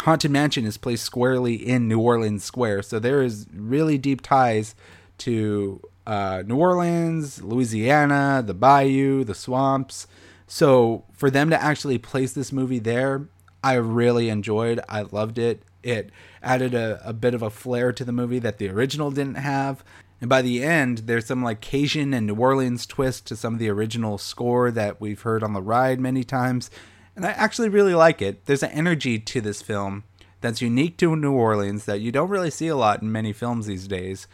Haunted 0.00 0.30
Mansion 0.30 0.64
is 0.64 0.78
placed 0.78 1.04
squarely 1.04 1.54
in 1.54 1.86
New 1.86 2.00
Orleans 2.00 2.42
Square. 2.42 2.82
So 2.82 2.98
there 2.98 3.22
is 3.22 3.46
really 3.54 3.98
deep 3.98 4.22
ties 4.22 4.74
to 5.18 5.82
uh, 6.06 6.42
New 6.46 6.56
Orleans, 6.56 7.42
Louisiana, 7.42 8.42
the 8.44 8.54
Bayou, 8.54 9.24
the 9.24 9.34
swamps. 9.34 10.06
So 10.46 11.04
for 11.12 11.30
them 11.30 11.50
to 11.50 11.62
actually 11.62 11.98
place 11.98 12.32
this 12.32 12.50
movie 12.50 12.78
there, 12.78 13.28
I 13.62 13.74
really 13.74 14.30
enjoyed. 14.30 14.80
I 14.88 15.02
loved 15.02 15.38
it. 15.38 15.62
It 15.82 16.10
added 16.42 16.74
a, 16.74 17.00
a 17.04 17.12
bit 17.12 17.34
of 17.34 17.42
a 17.42 17.50
flair 17.50 17.92
to 17.92 18.04
the 18.04 18.12
movie 18.12 18.38
that 18.38 18.58
the 18.58 18.68
original 18.68 19.10
didn't 19.10 19.36
have. 19.36 19.84
And 20.20 20.28
by 20.28 20.42
the 20.42 20.62
end, 20.62 20.98
there's 20.98 21.26
some 21.26 21.42
like 21.42 21.60
Cajun 21.60 22.12
and 22.12 22.26
New 22.26 22.34
Orleans 22.34 22.86
twist 22.86 23.26
to 23.26 23.36
some 23.36 23.54
of 23.54 23.60
the 23.60 23.70
original 23.70 24.18
score 24.18 24.70
that 24.70 25.00
we've 25.00 25.22
heard 25.22 25.42
on 25.42 25.52
the 25.52 25.62
ride 25.62 26.00
many 26.00 26.24
times. 26.24 26.70
And 27.16 27.26
I 27.26 27.30
actually 27.30 27.68
really 27.68 27.94
like 27.94 28.22
it. 28.22 28.46
There's 28.46 28.62
an 28.62 28.70
energy 28.70 29.18
to 29.18 29.40
this 29.40 29.62
film 29.62 30.04
that's 30.40 30.62
unique 30.62 30.96
to 30.98 31.14
New 31.16 31.32
Orleans 31.32 31.84
that 31.84 32.00
you 32.00 32.12
don't 32.12 32.30
really 32.30 32.50
see 32.50 32.68
a 32.68 32.76
lot 32.76 33.02
in 33.02 33.12
many 33.12 33.32
films 33.32 33.66
these 33.66 33.86
days. 33.86 34.26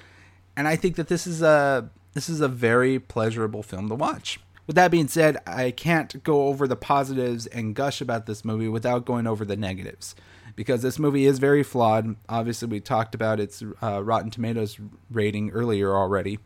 And 0.57 0.69
I 0.69 0.77
think 0.77 0.97
that 0.97 1.09
this 1.09 1.27
is 1.27 1.43
a 1.43 1.91
this 2.15 2.29
is 2.29 2.41
a 2.41 2.49
very 2.49 2.99
pleasurable 2.99 3.63
film 3.63 3.89
to 3.89 3.95
watch. 3.95 4.41
With 4.67 4.75
that 4.77 4.91
being 4.91 5.07
said, 5.07 5.37
I 5.47 5.71
can't 5.71 6.23
go 6.25 6.49
over 6.49 6.67
the 6.67 6.77
positives 6.77 7.47
and 7.47 7.75
gush 7.75 8.01
about 8.01 8.27
this 8.27 8.45
movie 8.45 8.69
without 8.69 9.05
going 9.05 9.27
over 9.27 9.45
the 9.45 9.57
negatives 9.57 10.15
because 10.57 10.83
this 10.83 10.99
movie 10.99 11.27
is 11.27 11.39
very 11.39 11.63
flawed. 11.63 12.17
Obviously, 12.29 12.67
we 12.67 12.81
talked 12.81 13.15
about 13.15 13.39
its 13.39 13.63
uh, 13.83 14.03
Rotten 14.03 14.31
Tomatoes 14.31 14.79
rating 15.11 15.51
earlier 15.51 15.95
already. 15.95 16.39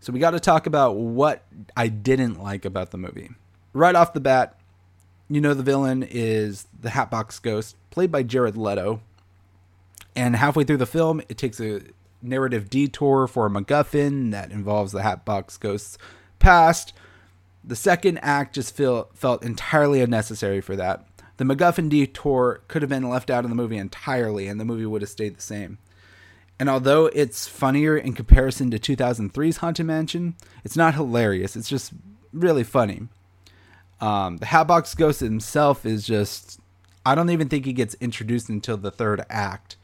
So 0.00 0.12
we 0.12 0.18
got 0.18 0.32
to 0.32 0.40
talk 0.40 0.66
about 0.66 0.96
what 0.96 1.44
I 1.76 1.88
didn't 1.88 2.42
like 2.42 2.64
about 2.64 2.90
the 2.90 2.98
movie. 2.98 3.30
Right 3.72 3.94
off 3.94 4.14
the 4.14 4.20
bat, 4.20 4.58
you 5.28 5.40
know 5.40 5.54
the 5.54 5.62
villain 5.62 6.02
is 6.02 6.66
the 6.78 6.90
Hatbox 6.90 7.38
Ghost, 7.38 7.76
played 7.90 8.12
by 8.12 8.22
Jared 8.22 8.56
Leto. 8.56 9.00
And 10.16 10.36
halfway 10.36 10.64
through 10.64 10.76
the 10.76 10.86
film, 10.86 11.20
it 11.28 11.38
takes 11.38 11.60
a 11.60 11.82
narrative 12.22 12.70
detour 12.70 13.26
for 13.26 13.46
a 13.46 13.50
MacGuffin 13.50 14.30
that 14.30 14.50
involves 14.50 14.92
the 14.92 15.02
Hatbox 15.02 15.56
Ghost's 15.56 15.98
past. 16.38 16.92
The 17.62 17.76
second 17.76 18.18
act 18.18 18.54
just 18.54 18.76
feel, 18.76 19.08
felt 19.14 19.44
entirely 19.44 20.00
unnecessary 20.00 20.60
for 20.60 20.76
that. 20.76 21.06
The 21.36 21.44
MacGuffin 21.44 21.88
detour 21.88 22.62
could 22.68 22.82
have 22.82 22.88
been 22.88 23.08
left 23.08 23.30
out 23.30 23.44
of 23.44 23.50
the 23.50 23.56
movie 23.56 23.76
entirely, 23.76 24.46
and 24.46 24.60
the 24.60 24.64
movie 24.64 24.86
would 24.86 25.02
have 25.02 25.10
stayed 25.10 25.36
the 25.36 25.42
same. 25.42 25.78
And 26.58 26.68
although 26.68 27.06
it's 27.06 27.48
funnier 27.48 27.96
in 27.96 28.12
comparison 28.12 28.70
to 28.70 28.78
2003's 28.78 29.56
Haunted 29.56 29.86
Mansion, 29.86 30.36
it's 30.62 30.76
not 30.76 30.94
hilarious. 30.94 31.56
It's 31.56 31.68
just 31.68 31.92
really 32.32 32.62
funny. 32.62 33.08
Um, 34.00 34.38
the 34.38 34.46
Hatbox 34.46 34.94
Ghost 34.94 35.20
himself 35.20 35.86
is 35.86 36.06
just. 36.06 36.60
I 37.06 37.14
don't 37.14 37.30
even 37.30 37.48
think 37.48 37.66
he 37.66 37.74
gets 37.74 37.94
introduced 38.00 38.48
until 38.48 38.78
the 38.78 38.90
third 38.90 39.26
act, 39.28 39.76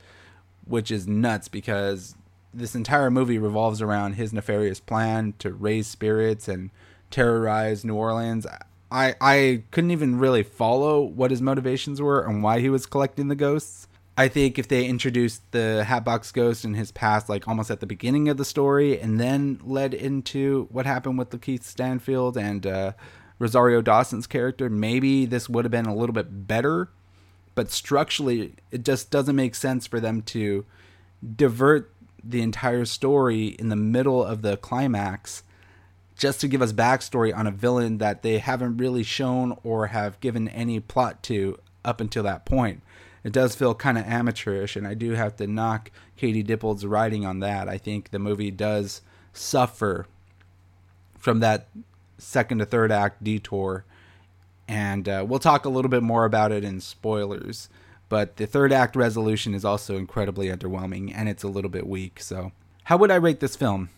which 0.65 0.91
is 0.91 1.07
nuts 1.07 1.49
because 1.49 2.15
this 2.53 2.75
entire 2.75 3.11
movie 3.11 3.39
revolves 3.39 3.83
around 3.83 4.15
his 4.15 4.33
nefarious 4.33 4.81
plan 4.81 5.35
to 5.39 5.53
raise 5.53 5.87
spirits 5.87 6.49
and 6.49 6.71
terrorize 7.11 7.85
New 7.85 7.95
Orleans. 7.95 8.47
I 8.91 9.15
I 9.21 9.63
couldn't 9.71 9.91
even 9.91 10.19
really 10.19 10.43
follow 10.43 11.01
what 11.01 11.31
his 11.31 11.43
motivations 11.43 12.01
were 12.01 12.23
and 12.23 12.43
why 12.43 12.61
he 12.61 12.71
was 12.71 12.87
collecting 12.87 13.29
the 13.29 13.37
ghosts. 13.37 13.87
I 14.17 14.29
think 14.29 14.59
if 14.59 14.69
they 14.69 14.85
introduced 14.85 15.41
the 15.53 15.85
Hatbox 15.85 16.31
Ghost 16.33 16.65
in 16.65 16.75
his 16.75 16.93
past, 16.93 17.29
like 17.29 17.49
almost 17.49 17.71
at 17.71 17.81
the 17.81 17.87
beginning 17.87 18.29
of 18.29 18.37
the 18.37 18.45
story, 18.45 19.01
and 19.01 19.19
then 19.19 19.61
led 19.65 19.95
into 19.95 20.69
what 20.71 20.85
happened 20.85 21.19
with 21.19 21.31
Lakeith 21.31 21.63
Stanfield 21.63 22.37
and 22.37 22.67
uh, 22.67 22.93
Rosario 23.41 23.81
Dawson's 23.81 24.29
character, 24.29 24.71
maybe 24.71 25.27
this 25.27 25.49
would 25.49 25.65
have 25.65 25.73
been 25.73 25.87
a 25.87 25.95
little 25.95 26.13
bit 26.13 26.47
better. 26.47 26.91
But 27.57 27.73
structurally, 27.73 28.55
it 28.71 28.85
just 28.85 29.11
doesn't 29.11 29.35
make 29.35 29.57
sense 29.57 29.89
for 29.89 29.99
them 29.99 30.23
to 30.23 30.65
divert 31.37 31.93
the 32.23 32.43
entire 32.43 32.85
story 32.85 33.47
in 33.47 33.71
the 33.71 33.77
middle 33.77 34.23
of 34.23 34.43
the 34.43 34.57
climax 34.57 35.43
just 36.17 36.41
to 36.43 36.49
give 36.49 36.61
us 36.61 36.73
backstory 36.73 37.35
on 37.35 37.47
a 37.47 37.51
villain 37.51 37.97
that 37.99 38.23
they 38.23 38.39
haven't 38.39 38.77
really 38.77 39.03
shown 39.03 39.57
or 39.65 39.87
have 39.87 40.21
given 40.21 40.49
any 40.49 40.79
plot 40.79 41.23
to 41.23 41.59
up 41.83 41.99
until 42.01 42.23
that 42.23 42.45
point. 42.45 42.83
It 43.25 43.33
does 43.33 43.55
feel 43.55 43.75
kind 43.75 43.97
of 43.97 44.05
amateurish, 44.05 44.77
and 44.77 44.87
I 44.87 44.95
do 44.95 45.13
have 45.13 45.37
to 45.37 45.47
knock 45.47 45.91
Katie 46.17 46.43
Dippold's 46.43 46.85
writing 46.85 47.25
on 47.25 47.41
that. 47.41 47.69
I 47.69 47.79
think 47.79 48.11
the 48.11 48.19
movie 48.19 48.51
does 48.51 49.01
suffer 49.33 50.07
from 51.19 51.41
that 51.41 51.69
second 52.21 52.59
to 52.59 52.67
third 52.67 52.93
act 52.93 53.25
detour, 53.25 53.85
and 54.69 55.09
uh, 55.09 55.25
we'll 55.27 55.39
talk 55.39 55.65
a 55.65 55.69
little 55.69 55.89
bit 55.89 56.03
more 56.03 56.25
about 56.25 56.53
it 56.53 56.63
in 56.63 56.81
spoilers. 56.81 57.69
But 58.11 58.37
the 58.37 58.47
third 58.47 58.73
act 58.73 58.97
resolution 58.97 59.55
is 59.55 59.65
also 59.65 59.97
incredibly 59.97 60.49
underwhelming 60.49 61.13
and 61.15 61.29
it's 61.29 61.45
a 61.45 61.49
little 61.49 61.71
bit 61.71 61.87
weak. 61.87 62.21
So, 62.21 62.51
how 62.85 62.97
would 62.97 63.11
I 63.11 63.15
rate 63.15 63.39
this 63.39 63.55
film? 63.55 63.89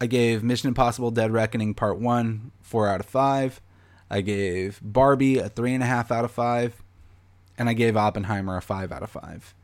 I 0.00 0.06
gave 0.06 0.44
Mission 0.44 0.68
Impossible 0.68 1.10
Dead 1.10 1.32
Reckoning 1.32 1.74
Part 1.74 1.98
1 1.98 2.52
4 2.62 2.88
out 2.88 3.00
of 3.00 3.06
5. 3.06 3.60
I 4.08 4.20
gave 4.20 4.80
Barbie 4.82 5.38
a 5.38 5.50
3.5 5.50 6.10
out 6.12 6.24
of 6.24 6.30
5. 6.30 6.80
And 7.58 7.68
I 7.68 7.72
gave 7.72 7.96
Oppenheimer 7.96 8.56
a 8.56 8.62
5 8.62 8.92
out 8.92 9.02
of 9.02 9.10
5. 9.10 9.54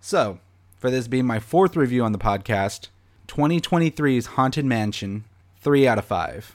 So, 0.00 0.38
for 0.78 0.90
this 0.90 1.08
being 1.08 1.26
my 1.26 1.40
fourth 1.40 1.76
review 1.76 2.04
on 2.04 2.12
the 2.12 2.18
podcast, 2.18 2.88
2023's 3.26 4.26
Haunted 4.26 4.64
Mansion, 4.64 5.24
3 5.60 5.86
out 5.86 5.98
of 5.98 6.04
5. 6.04 6.54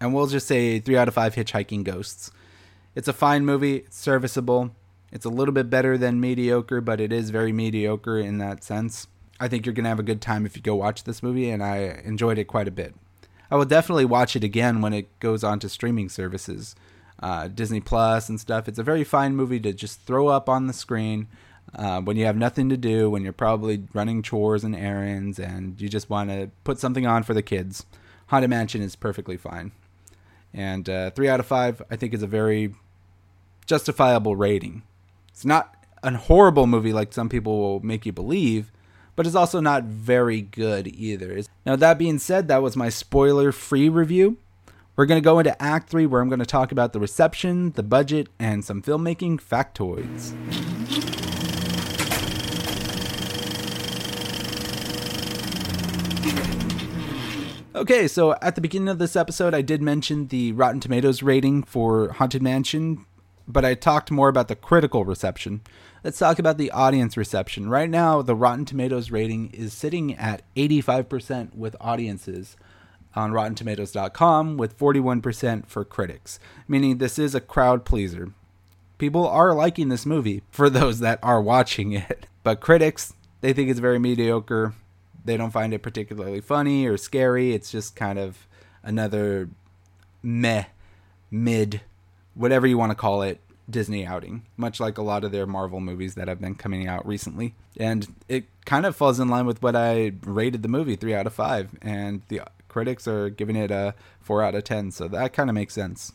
And 0.00 0.14
we'll 0.14 0.26
just 0.26 0.46
say 0.46 0.78
3 0.78 0.96
out 0.96 1.08
of 1.08 1.14
5 1.14 1.34
Hitchhiking 1.34 1.84
Ghosts. 1.84 2.30
It's 2.94 3.08
a 3.08 3.12
fine 3.12 3.44
movie, 3.44 3.76
it's 3.76 3.98
serviceable. 3.98 4.74
It's 5.12 5.26
a 5.26 5.30
little 5.30 5.52
bit 5.52 5.68
better 5.68 5.98
than 5.98 6.20
mediocre, 6.20 6.80
but 6.80 7.00
it 7.00 7.12
is 7.12 7.30
very 7.30 7.52
mediocre 7.52 8.18
in 8.18 8.38
that 8.38 8.64
sense. 8.64 9.06
I 9.38 9.48
think 9.48 9.66
you're 9.66 9.74
going 9.74 9.84
to 9.84 9.90
have 9.90 9.98
a 9.98 10.04
good 10.04 10.22
time 10.22 10.46
if 10.46 10.56
you 10.56 10.62
go 10.62 10.74
watch 10.74 11.04
this 11.04 11.22
movie, 11.22 11.50
and 11.50 11.62
I 11.62 12.00
enjoyed 12.04 12.38
it 12.38 12.44
quite 12.44 12.68
a 12.68 12.72
bit. 12.72 12.94
I 13.50 13.56
will 13.56 13.66
definitely 13.66 14.06
watch 14.06 14.36
it 14.36 14.44
again 14.44 14.80
when 14.80 14.94
it 14.94 15.18
goes 15.20 15.44
on 15.44 15.58
to 15.58 15.68
streaming 15.68 16.08
services, 16.08 16.74
uh, 17.22 17.48
Disney 17.48 17.80
Plus 17.80 18.30
and 18.30 18.40
stuff. 18.40 18.68
It's 18.68 18.78
a 18.78 18.82
very 18.82 19.04
fine 19.04 19.36
movie 19.36 19.60
to 19.60 19.74
just 19.74 20.00
throw 20.02 20.28
up 20.28 20.48
on 20.48 20.66
the 20.66 20.72
screen 20.72 21.28
uh, 21.74 22.00
when 22.00 22.16
you 22.16 22.24
have 22.24 22.36
nothing 22.36 22.70
to 22.70 22.78
do, 22.78 23.10
when 23.10 23.22
you're 23.22 23.34
probably 23.34 23.84
running 23.92 24.22
chores 24.22 24.64
and 24.64 24.74
errands, 24.74 25.38
and 25.38 25.78
you 25.78 25.90
just 25.90 26.08
want 26.08 26.30
to 26.30 26.50
put 26.64 26.78
something 26.78 27.06
on 27.06 27.22
for 27.22 27.34
the 27.34 27.42
kids. 27.42 27.84
Haunted 28.32 28.48
Mansion 28.48 28.80
is 28.80 28.96
perfectly 28.96 29.36
fine. 29.36 29.72
And 30.54 30.88
uh, 30.88 31.10
three 31.10 31.28
out 31.28 31.38
of 31.38 31.44
five, 31.44 31.82
I 31.90 31.96
think, 31.96 32.14
is 32.14 32.22
a 32.22 32.26
very 32.26 32.74
justifiable 33.66 34.36
rating. 34.36 34.84
It's 35.28 35.44
not 35.44 35.76
a 36.02 36.16
horrible 36.16 36.66
movie 36.66 36.94
like 36.94 37.12
some 37.12 37.28
people 37.28 37.58
will 37.58 37.80
make 37.80 38.06
you 38.06 38.12
believe, 38.12 38.72
but 39.16 39.26
it's 39.26 39.34
also 39.34 39.60
not 39.60 39.84
very 39.84 40.40
good 40.40 40.88
either. 40.88 41.42
Now, 41.66 41.76
that 41.76 41.98
being 41.98 42.18
said, 42.18 42.48
that 42.48 42.62
was 42.62 42.74
my 42.74 42.88
spoiler 42.88 43.52
free 43.52 43.90
review. 43.90 44.38
We're 44.96 45.04
going 45.04 45.20
to 45.20 45.24
go 45.24 45.38
into 45.38 45.62
Act 45.62 45.90
3 45.90 46.06
where 46.06 46.22
I'm 46.22 46.30
going 46.30 46.38
to 46.38 46.46
talk 46.46 46.72
about 46.72 46.94
the 46.94 47.00
reception, 47.00 47.72
the 47.72 47.82
budget, 47.82 48.28
and 48.38 48.64
some 48.64 48.80
filmmaking 48.80 49.42
factoids. 49.42 50.32
Okay, 57.74 58.06
so 58.06 58.34
at 58.42 58.54
the 58.54 58.60
beginning 58.60 58.88
of 58.88 58.98
this 58.98 59.16
episode, 59.16 59.54
I 59.54 59.62
did 59.62 59.80
mention 59.80 60.26
the 60.26 60.52
Rotten 60.52 60.80
Tomatoes 60.80 61.22
rating 61.22 61.62
for 61.62 62.12
Haunted 62.12 62.42
Mansion 62.42 63.06
but 63.46 63.64
I 63.64 63.74
talked 63.74 64.10
more 64.10 64.28
about 64.28 64.48
the 64.48 64.56
critical 64.56 65.04
reception. 65.04 65.62
Let's 66.04 66.18
talk 66.18 66.38
about 66.38 66.58
the 66.58 66.70
audience 66.70 67.16
reception. 67.16 67.68
Right 67.68 67.90
now, 67.90 68.22
the 68.22 68.34
Rotten 68.34 68.64
Tomatoes 68.64 69.10
rating 69.10 69.50
is 69.50 69.72
sitting 69.72 70.14
at 70.14 70.42
85% 70.56 71.54
with 71.54 71.76
audiences 71.80 72.56
on 73.14 73.32
RottenTomatoes.com, 73.32 74.56
with 74.56 74.78
41% 74.78 75.66
for 75.66 75.84
critics, 75.84 76.40
meaning 76.66 76.98
this 76.98 77.18
is 77.18 77.34
a 77.34 77.40
crowd 77.40 77.84
pleaser. 77.84 78.32
People 78.98 79.26
are 79.26 79.54
liking 79.54 79.88
this 79.88 80.06
movie 80.06 80.42
for 80.50 80.70
those 80.70 81.00
that 81.00 81.18
are 81.22 81.42
watching 81.42 81.92
it, 81.92 82.26
but 82.42 82.60
critics, 82.60 83.14
they 83.40 83.52
think 83.52 83.68
it's 83.68 83.80
very 83.80 83.98
mediocre. 83.98 84.74
They 85.24 85.36
don't 85.36 85.50
find 85.50 85.72
it 85.72 85.82
particularly 85.82 86.40
funny 86.40 86.86
or 86.86 86.96
scary. 86.96 87.54
It's 87.54 87.70
just 87.70 87.96
kind 87.96 88.18
of 88.18 88.46
another 88.82 89.48
meh, 90.22 90.64
mid 91.30 91.80
whatever 92.34 92.66
you 92.66 92.78
want 92.78 92.90
to 92.90 92.96
call 92.96 93.22
it, 93.22 93.40
Disney 93.68 94.04
outing, 94.04 94.44
much 94.56 94.80
like 94.80 94.98
a 94.98 95.02
lot 95.02 95.24
of 95.24 95.32
their 95.32 95.46
Marvel 95.46 95.80
movies 95.80 96.14
that 96.14 96.28
have 96.28 96.40
been 96.40 96.54
coming 96.54 96.88
out 96.88 97.06
recently. 97.06 97.54
And 97.76 98.14
it 98.28 98.46
kind 98.64 98.86
of 98.86 98.96
falls 98.96 99.20
in 99.20 99.28
line 99.28 99.46
with 99.46 99.62
what 99.62 99.76
I 99.76 100.12
rated 100.24 100.62
the 100.62 100.68
movie, 100.68 100.96
three 100.96 101.14
out 101.14 101.26
of 101.26 101.32
five. 101.32 101.70
And 101.80 102.22
the 102.28 102.42
critics 102.68 103.06
are 103.06 103.30
giving 103.30 103.56
it 103.56 103.70
a 103.70 103.94
four 104.20 104.42
out 104.42 104.54
of 104.54 104.64
10. 104.64 104.90
So 104.90 105.08
that 105.08 105.32
kind 105.32 105.48
of 105.48 105.54
makes 105.54 105.74
sense. 105.74 106.12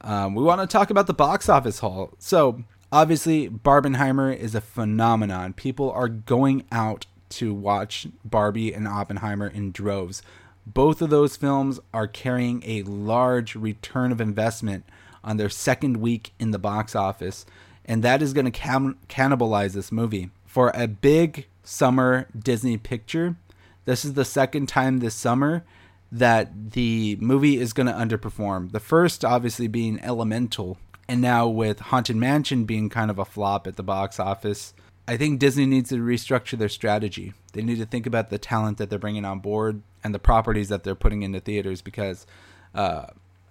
Um, 0.00 0.34
we 0.34 0.42
want 0.42 0.60
to 0.60 0.66
talk 0.66 0.90
about 0.90 1.06
the 1.06 1.14
box 1.14 1.48
office 1.48 1.80
haul. 1.80 2.14
So 2.18 2.62
obviously, 2.92 3.48
Barbenheimer 3.48 4.34
is 4.34 4.54
a 4.54 4.60
phenomenon. 4.60 5.52
People 5.52 5.90
are 5.90 6.08
going 6.08 6.64
out 6.72 7.06
to 7.30 7.54
watch 7.54 8.06
Barbie 8.24 8.72
and 8.72 8.86
Oppenheimer 8.86 9.48
in 9.48 9.72
droves. 9.72 10.22
Both 10.66 11.00
of 11.00 11.10
those 11.10 11.36
films 11.36 11.80
are 11.94 12.06
carrying 12.06 12.62
a 12.64 12.82
large 12.82 13.54
return 13.54 14.12
of 14.12 14.20
investment 14.20 14.84
on 15.24 15.36
their 15.36 15.48
second 15.48 15.98
week 15.98 16.32
in 16.38 16.50
the 16.50 16.58
box 16.58 16.94
office, 16.94 17.46
and 17.84 18.02
that 18.02 18.22
is 18.22 18.32
going 18.32 18.44
to 18.44 18.50
cam- 18.50 18.98
cannibalize 19.08 19.72
this 19.72 19.90
movie. 19.90 20.30
For 20.46 20.70
a 20.74 20.86
big 20.86 21.46
summer 21.62 22.26
Disney 22.38 22.76
picture, 22.76 23.36
this 23.84 24.04
is 24.04 24.14
the 24.14 24.24
second 24.24 24.68
time 24.68 24.98
this 24.98 25.14
summer 25.14 25.64
that 26.12 26.72
the 26.72 27.16
movie 27.20 27.58
is 27.58 27.72
going 27.72 27.86
to 27.86 27.92
underperform. 27.92 28.72
The 28.72 28.80
first, 28.80 29.24
obviously, 29.24 29.68
being 29.68 30.00
Elemental, 30.02 30.78
and 31.08 31.20
now 31.20 31.48
with 31.48 31.80
Haunted 31.80 32.16
Mansion 32.16 32.64
being 32.64 32.88
kind 32.88 33.10
of 33.10 33.18
a 33.18 33.24
flop 33.24 33.66
at 33.66 33.76
the 33.76 33.82
box 33.82 34.20
office. 34.20 34.74
I 35.08 35.16
think 35.16 35.38
Disney 35.38 35.64
needs 35.64 35.88
to 35.88 35.96
restructure 35.96 36.58
their 36.58 36.68
strategy. 36.68 37.32
They 37.54 37.62
need 37.62 37.78
to 37.78 37.86
think 37.86 38.04
about 38.06 38.28
the 38.28 38.36
talent 38.36 38.76
that 38.76 38.90
they're 38.90 38.98
bringing 38.98 39.24
on 39.24 39.38
board 39.38 39.80
and 40.04 40.14
the 40.14 40.18
properties 40.18 40.68
that 40.68 40.84
they're 40.84 40.94
putting 40.94 41.22
into 41.22 41.40
theaters 41.40 41.80
because 41.80 42.26
uh, 42.74 43.06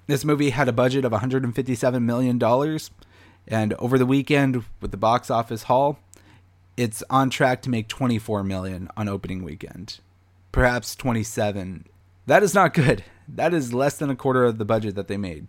this 0.06 0.24
movie 0.24 0.52
had 0.52 0.68
a 0.68 0.72
budget 0.72 1.04
of 1.04 1.12
157 1.12 2.06
million 2.06 2.38
dollars, 2.38 2.92
and 3.48 3.74
over 3.80 3.98
the 3.98 4.06
weekend 4.06 4.66
with 4.82 4.92
the 4.92 4.98
box 4.98 5.32
office 5.32 5.64
haul, 5.64 5.98
it's 6.78 7.04
on 7.10 7.32
track 7.32 7.64
to 7.64 7.72
make 7.72 7.88
24 7.88 8.44
million 8.44 8.88
on 8.96 9.10
opening 9.10 9.44
weekend, 9.44 10.00
perhaps 10.52 10.96
27. 10.96 11.86
That 12.28 12.44
is 12.44 12.54
not 12.54 12.76
good. 12.76 13.04
That 13.28 13.56
is 13.56 13.74
less 13.74 13.98
than 13.98 14.12
a 14.12 14.16
quarter 14.16 14.46
of 14.46 14.60
the 14.60 14.66
budget 14.66 14.94
that 14.94 15.08
they 15.08 15.18
made. 15.18 15.48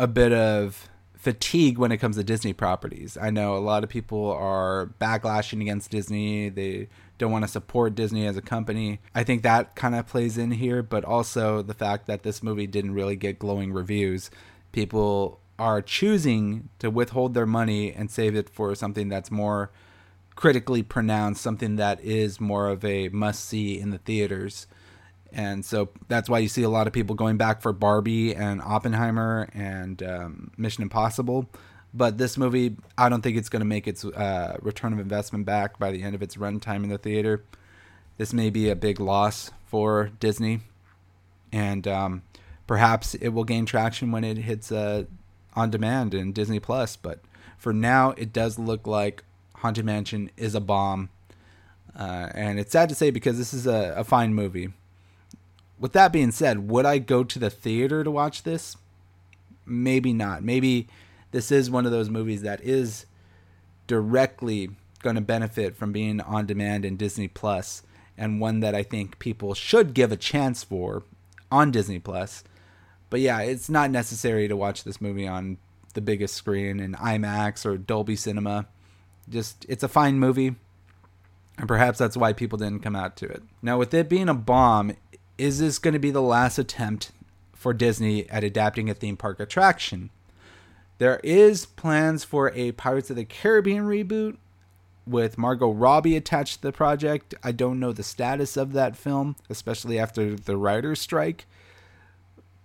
A 0.00 0.06
bit 0.06 0.32
of 0.32 0.88
fatigue 1.22 1.78
when 1.78 1.92
it 1.92 1.98
comes 1.98 2.16
to 2.16 2.24
Disney 2.24 2.52
properties. 2.52 3.16
I 3.16 3.30
know 3.30 3.56
a 3.56 3.58
lot 3.58 3.84
of 3.84 3.88
people 3.88 4.32
are 4.32 4.90
backlashing 5.00 5.60
against 5.60 5.92
Disney. 5.92 6.48
They 6.48 6.88
don't 7.16 7.30
want 7.30 7.44
to 7.44 7.48
support 7.48 7.94
Disney 7.94 8.26
as 8.26 8.36
a 8.36 8.42
company. 8.42 8.98
I 9.14 9.22
think 9.22 9.44
that 9.44 9.76
kind 9.76 9.94
of 9.94 10.08
plays 10.08 10.36
in 10.36 10.50
here, 10.50 10.82
but 10.82 11.04
also 11.04 11.62
the 11.62 11.74
fact 11.74 12.08
that 12.08 12.24
this 12.24 12.42
movie 12.42 12.66
didn't 12.66 12.94
really 12.94 13.14
get 13.14 13.38
glowing 13.38 13.72
reviews. 13.72 14.32
People 14.72 15.38
are 15.60 15.80
choosing 15.80 16.70
to 16.80 16.90
withhold 16.90 17.34
their 17.34 17.46
money 17.46 17.92
and 17.92 18.10
save 18.10 18.34
it 18.34 18.50
for 18.50 18.74
something 18.74 19.08
that's 19.08 19.30
more 19.30 19.70
critically 20.34 20.82
pronounced, 20.82 21.40
something 21.40 21.76
that 21.76 22.00
is 22.00 22.40
more 22.40 22.66
of 22.66 22.84
a 22.84 23.10
must 23.10 23.44
see 23.44 23.78
in 23.78 23.90
the 23.90 23.98
theaters. 23.98 24.66
And 25.32 25.64
so 25.64 25.88
that's 26.08 26.28
why 26.28 26.40
you 26.40 26.48
see 26.48 26.62
a 26.62 26.68
lot 26.68 26.86
of 26.86 26.92
people 26.92 27.16
going 27.16 27.38
back 27.38 27.62
for 27.62 27.72
Barbie 27.72 28.34
and 28.34 28.60
Oppenheimer 28.60 29.48
and 29.54 30.02
um, 30.02 30.50
Mission 30.56 30.82
Impossible. 30.82 31.48
But 31.94 32.18
this 32.18 32.38
movie, 32.38 32.76
I 32.96 33.08
don't 33.08 33.22
think 33.22 33.36
it's 33.36 33.48
going 33.48 33.60
to 33.60 33.66
make 33.66 33.86
its 33.86 34.04
uh, 34.04 34.56
return 34.60 34.92
of 34.92 34.98
investment 34.98 35.44
back 35.44 35.78
by 35.78 35.90
the 35.90 36.02
end 36.02 36.14
of 36.14 36.22
its 36.22 36.36
runtime 36.36 36.84
in 36.84 36.88
the 36.88 36.98
theater. 36.98 37.44
This 38.18 38.32
may 38.32 38.50
be 38.50 38.68
a 38.68 38.76
big 38.76 39.00
loss 39.00 39.50
for 39.66 40.10
Disney, 40.20 40.60
and 41.50 41.86
um, 41.88 42.22
perhaps 42.66 43.14
it 43.14 43.28
will 43.28 43.44
gain 43.44 43.66
traction 43.66 44.10
when 44.10 44.24
it 44.24 44.38
hits 44.38 44.70
uh, 44.70 45.04
on 45.54 45.70
demand 45.70 46.14
in 46.14 46.32
Disney 46.32 46.60
Plus. 46.60 46.96
But 46.96 47.20
for 47.58 47.72
now, 47.72 48.10
it 48.12 48.32
does 48.32 48.58
look 48.58 48.86
like 48.86 49.24
Haunted 49.56 49.84
Mansion 49.84 50.30
is 50.36 50.54
a 50.54 50.60
bomb, 50.60 51.10
uh, 51.98 52.28
and 52.34 52.58
it's 52.58 52.72
sad 52.72 52.88
to 52.88 52.94
say 52.94 53.10
because 53.10 53.38
this 53.38 53.52
is 53.52 53.66
a, 53.66 53.94
a 53.96 54.04
fine 54.04 54.34
movie. 54.34 54.72
With 55.82 55.94
that 55.94 56.12
being 56.12 56.30
said, 56.30 56.70
would 56.70 56.86
I 56.86 56.98
go 56.98 57.24
to 57.24 57.38
the 57.40 57.50
theater 57.50 58.04
to 58.04 58.10
watch 58.10 58.44
this? 58.44 58.76
Maybe 59.66 60.12
not. 60.12 60.44
Maybe 60.44 60.86
this 61.32 61.50
is 61.50 61.72
one 61.72 61.86
of 61.86 61.90
those 61.90 62.08
movies 62.08 62.42
that 62.42 62.60
is 62.60 63.04
directly 63.88 64.70
going 65.02 65.16
to 65.16 65.20
benefit 65.20 65.74
from 65.74 65.90
being 65.90 66.20
on 66.20 66.46
demand 66.46 66.84
in 66.84 66.96
Disney 66.96 67.26
Plus 67.26 67.82
and 68.16 68.40
one 68.40 68.60
that 68.60 68.76
I 68.76 68.84
think 68.84 69.18
people 69.18 69.54
should 69.54 69.92
give 69.92 70.12
a 70.12 70.16
chance 70.16 70.62
for 70.62 71.02
on 71.50 71.72
Disney 71.72 71.98
Plus. 71.98 72.44
But 73.10 73.18
yeah, 73.18 73.40
it's 73.40 73.68
not 73.68 73.90
necessary 73.90 74.46
to 74.46 74.56
watch 74.56 74.84
this 74.84 75.00
movie 75.00 75.26
on 75.26 75.58
the 75.94 76.00
biggest 76.00 76.36
screen 76.36 76.78
in 76.78 76.92
IMAX 76.92 77.66
or 77.66 77.76
Dolby 77.76 78.14
Cinema. 78.14 78.68
Just 79.28 79.66
it's 79.68 79.82
a 79.82 79.88
fine 79.88 80.20
movie. 80.20 80.54
And 81.58 81.66
perhaps 81.66 81.98
that's 81.98 82.16
why 82.16 82.32
people 82.32 82.58
didn't 82.58 82.84
come 82.84 82.94
out 82.94 83.16
to 83.16 83.26
it. 83.26 83.42
Now, 83.60 83.78
with 83.78 83.92
it 83.92 84.08
being 84.08 84.28
a 84.28 84.34
bomb, 84.34 84.92
is 85.42 85.58
this 85.58 85.80
going 85.80 85.92
to 85.92 85.98
be 85.98 86.12
the 86.12 86.22
last 86.22 86.56
attempt 86.56 87.10
for 87.52 87.74
Disney 87.74 88.30
at 88.30 88.44
adapting 88.44 88.88
a 88.88 88.94
theme 88.94 89.16
park 89.16 89.40
attraction? 89.40 90.10
There 90.98 91.18
is 91.24 91.66
plans 91.66 92.22
for 92.22 92.52
a 92.52 92.70
Pirates 92.70 93.10
of 93.10 93.16
the 93.16 93.24
Caribbean 93.24 93.84
reboot 93.84 94.36
with 95.04 95.36
Margot 95.36 95.72
Robbie 95.72 96.14
attached 96.14 96.58
to 96.58 96.62
the 96.62 96.70
project. 96.70 97.34
I 97.42 97.50
don't 97.50 97.80
know 97.80 97.90
the 97.90 98.04
status 98.04 98.56
of 98.56 98.72
that 98.74 98.96
film, 98.96 99.34
especially 99.50 99.98
after 99.98 100.36
the 100.36 100.56
writer's 100.56 101.00
strike. 101.00 101.46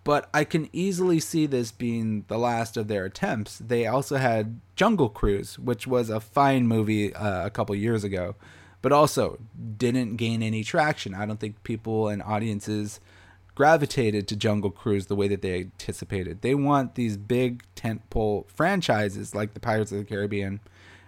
But 0.03 0.29
I 0.31 0.43
can 0.43 0.69
easily 0.71 1.19
see 1.19 1.47
this 1.47 1.71
being 1.71 2.25
the 2.27 2.37
last 2.37 2.77
of 2.77 2.87
their 2.87 3.05
attempts. 3.05 3.57
They 3.57 3.87
also 3.87 4.17
had 4.17 4.61
Jungle 4.75 5.09
Cruise, 5.09 5.57
which 5.57 5.87
was 5.87 6.11
a 6.11 6.19
fine 6.19 6.67
movie 6.67 7.11
uh, 7.11 7.47
a 7.47 7.49
couple 7.49 7.73
years 7.73 8.03
ago, 8.03 8.35
but 8.81 8.91
also 8.91 9.39
didn't 9.77 10.17
gain 10.17 10.41
any 10.41 10.63
traction. 10.63 11.13
I 11.13 11.25
don't 11.25 11.39
think 11.39 11.63
people 11.63 12.07
and 12.07 12.21
audiences 12.23 12.99
gravitated 13.55 14.27
to 14.27 14.35
Jungle 14.35 14.69
Cruise 14.69 15.07
the 15.07 15.15
way 15.15 15.27
that 15.27 15.41
they 15.41 15.61
anticipated. 15.61 16.41
They 16.41 16.53
want 16.53 16.95
these 16.95 17.17
big 17.17 17.63
tentpole 17.75 18.49
franchises 18.51 19.33
like 19.33 19.53
the 19.55 19.59
Pirates 19.59 19.91
of 19.91 19.97
the 19.97 20.05
Caribbean, 20.05 20.59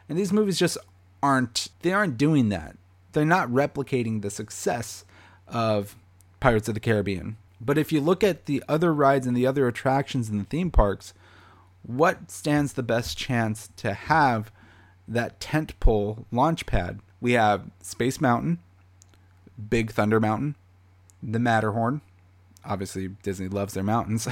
and 0.07 0.17
these 0.17 0.33
movies 0.33 0.57
just 0.57 0.77
aren't. 1.21 1.67
They 1.81 1.93
aren't 1.93 2.17
doing 2.17 2.49
that. 2.49 2.75
They're 3.11 3.25
not 3.25 3.49
replicating 3.49 4.21
the 4.21 4.29
success 4.29 5.05
of 5.47 5.95
Pirates 6.39 6.67
of 6.67 6.73
the 6.73 6.79
Caribbean. 6.79 7.37
But 7.61 7.77
if 7.77 7.91
you 7.91 8.01
look 8.01 8.23
at 8.23 8.45
the 8.45 8.63
other 8.67 8.93
rides 8.93 9.27
and 9.27 9.35
the 9.35 9.45
other 9.45 9.67
attractions 9.67 10.29
in 10.29 10.37
the 10.37 10.43
theme 10.45 10.71
parks, 10.71 11.13
what 11.83 12.31
stands 12.31 12.73
the 12.73 12.83
best 12.83 13.17
chance 13.17 13.69
to 13.77 13.93
have 13.93 14.51
that 15.07 15.39
tentpole 15.39 16.25
launch 16.31 16.65
pad? 16.65 16.99
We 17.21 17.33
have 17.33 17.69
Space 17.81 18.21
Mountain, 18.21 18.59
Big 19.69 19.91
Thunder 19.91 20.19
Mountain, 20.19 20.55
the 21.21 21.39
Matterhorn, 21.39 22.01
obviously 22.65 23.09
Disney 23.23 23.47
loves 23.47 23.73
their 23.73 23.83
mountains. 23.83 24.27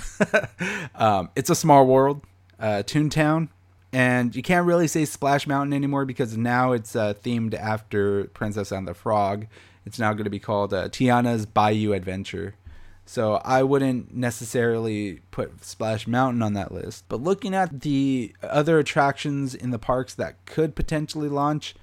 um, 0.95 1.29
it's 1.35 1.49
a 1.49 1.55
small 1.55 1.85
world, 1.85 2.21
uh, 2.59 2.83
Toontown, 2.85 3.49
and 3.91 4.35
you 4.35 4.43
can't 4.43 4.65
really 4.65 4.87
say 4.87 5.05
Splash 5.05 5.47
Mountain 5.47 5.73
anymore 5.73 6.05
because 6.05 6.37
now 6.37 6.71
it's 6.71 6.95
uh, 6.95 7.13
themed 7.13 7.53
after 7.53 8.25
Princess 8.25 8.71
and 8.71 8.87
the 8.87 8.93
Frog. 8.93 9.47
It's 9.85 9.99
now 9.99 10.13
going 10.13 10.25
to 10.25 10.29
be 10.29 10.39
called 10.39 10.73
uh, 10.73 10.89
Tiana's 10.89 11.45
Bayou 11.45 11.93
Adventure. 11.93 12.55
So 13.05 13.35
I 13.45 13.63
wouldn't 13.63 14.13
necessarily 14.13 15.21
put 15.31 15.63
Splash 15.63 16.07
Mountain 16.07 16.41
on 16.41 16.53
that 16.53 16.73
list. 16.73 17.05
But 17.07 17.23
looking 17.23 17.55
at 17.55 17.79
the 17.79 18.35
other 18.43 18.79
attractions 18.79 19.55
in 19.55 19.71
the 19.71 19.79
parks 19.79 20.13
that 20.15 20.45
could 20.45 20.75
potentially 20.75 21.29
launch, 21.29 21.73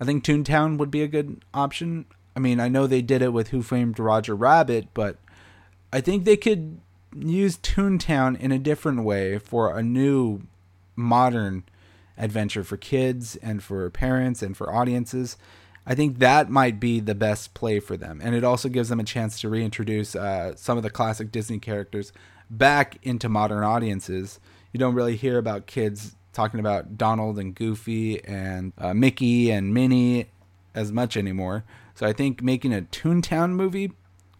I 0.00 0.04
think 0.04 0.24
Toontown 0.24 0.78
would 0.78 0.90
be 0.90 1.02
a 1.02 1.08
good 1.08 1.44
option. 1.52 2.06
I 2.36 2.40
mean, 2.40 2.60
I 2.60 2.68
know 2.68 2.86
they 2.86 3.02
did 3.02 3.22
it 3.22 3.32
with 3.32 3.48
Who 3.48 3.62
Framed 3.62 3.98
Roger 3.98 4.34
Rabbit, 4.34 4.88
but 4.94 5.16
I 5.92 6.00
think 6.00 6.24
they 6.24 6.36
could 6.36 6.80
use 7.16 7.56
Toontown 7.58 8.38
in 8.38 8.52
a 8.52 8.58
different 8.58 9.02
way 9.02 9.38
for 9.38 9.76
a 9.76 9.82
new 9.82 10.42
modern 10.94 11.64
adventure 12.16 12.64
for 12.64 12.76
kids 12.76 13.36
and 13.36 13.62
for 13.62 13.88
parents 13.90 14.42
and 14.42 14.56
for 14.56 14.74
audiences. 14.74 15.36
I 15.86 15.94
think 15.94 16.18
that 16.18 16.50
might 16.50 16.78
be 16.78 17.00
the 17.00 17.14
best 17.14 17.54
play 17.54 17.80
for 17.80 17.96
them. 17.96 18.20
And 18.22 18.34
it 18.34 18.44
also 18.44 18.68
gives 18.68 18.90
them 18.90 19.00
a 19.00 19.04
chance 19.04 19.40
to 19.40 19.48
reintroduce 19.48 20.14
uh, 20.14 20.54
some 20.54 20.76
of 20.76 20.82
the 20.82 20.90
classic 20.90 21.32
Disney 21.32 21.58
characters 21.58 22.12
back 22.50 22.98
into 23.02 23.28
modern 23.28 23.64
audiences. 23.64 24.38
You 24.72 24.78
don't 24.78 24.94
really 24.94 25.16
hear 25.16 25.38
about 25.38 25.66
kids 25.66 26.14
talking 26.38 26.60
about 26.60 26.96
Donald 26.96 27.36
and 27.36 27.52
Goofy 27.52 28.24
and 28.24 28.72
uh, 28.78 28.94
Mickey 28.94 29.50
and 29.50 29.74
Minnie 29.74 30.26
as 30.72 30.92
much 30.92 31.16
anymore. 31.16 31.64
So 31.96 32.06
I 32.06 32.12
think 32.12 32.40
making 32.40 32.72
a 32.72 32.82
Toontown 32.82 33.54
movie 33.54 33.90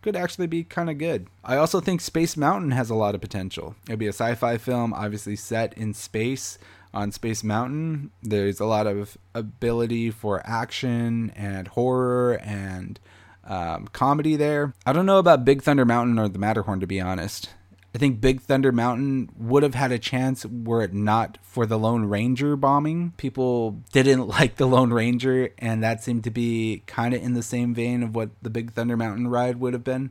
could 0.00 0.14
actually 0.14 0.46
be 0.46 0.62
kind 0.62 0.88
of 0.88 0.96
good. 0.96 1.26
I 1.42 1.56
also 1.56 1.80
think 1.80 2.00
Space 2.00 2.36
Mountain 2.36 2.70
has 2.70 2.88
a 2.88 2.94
lot 2.94 3.16
of 3.16 3.20
potential. 3.20 3.74
It'd 3.88 3.98
be 3.98 4.06
a 4.06 4.10
sci 4.10 4.36
fi 4.36 4.58
film, 4.58 4.92
obviously 4.94 5.34
set 5.34 5.76
in 5.76 5.92
space 5.92 6.56
on 6.94 7.10
Space 7.10 7.42
Mountain. 7.42 8.12
There's 8.22 8.60
a 8.60 8.64
lot 8.64 8.86
of 8.86 9.18
ability 9.34 10.12
for 10.12 10.40
action 10.46 11.32
and 11.34 11.66
horror 11.66 12.38
and 12.44 13.00
um, 13.44 13.88
comedy 13.88 14.36
there. 14.36 14.72
I 14.86 14.92
don't 14.92 15.04
know 15.04 15.18
about 15.18 15.44
Big 15.44 15.62
Thunder 15.62 15.84
Mountain 15.84 16.16
or 16.20 16.28
the 16.28 16.38
Matterhorn, 16.38 16.78
to 16.78 16.86
be 16.86 17.00
honest. 17.00 17.48
I 17.94 17.98
think 17.98 18.20
Big 18.20 18.42
Thunder 18.42 18.70
Mountain 18.70 19.30
would 19.38 19.62
have 19.62 19.74
had 19.74 19.92
a 19.92 19.98
chance 19.98 20.44
were 20.44 20.82
it 20.82 20.92
not 20.92 21.38
for 21.42 21.64
the 21.64 21.78
Lone 21.78 22.04
Ranger 22.04 22.54
bombing. 22.54 23.14
People 23.16 23.82
didn't 23.92 24.28
like 24.28 24.56
the 24.56 24.66
Lone 24.66 24.92
Ranger, 24.92 25.50
and 25.58 25.82
that 25.82 26.02
seemed 26.02 26.24
to 26.24 26.30
be 26.30 26.82
kind 26.86 27.14
of 27.14 27.22
in 27.22 27.32
the 27.32 27.42
same 27.42 27.74
vein 27.74 28.02
of 28.02 28.14
what 28.14 28.30
the 28.42 28.50
Big 28.50 28.72
Thunder 28.72 28.96
Mountain 28.96 29.28
ride 29.28 29.58
would 29.58 29.72
have 29.72 29.84
been. 29.84 30.10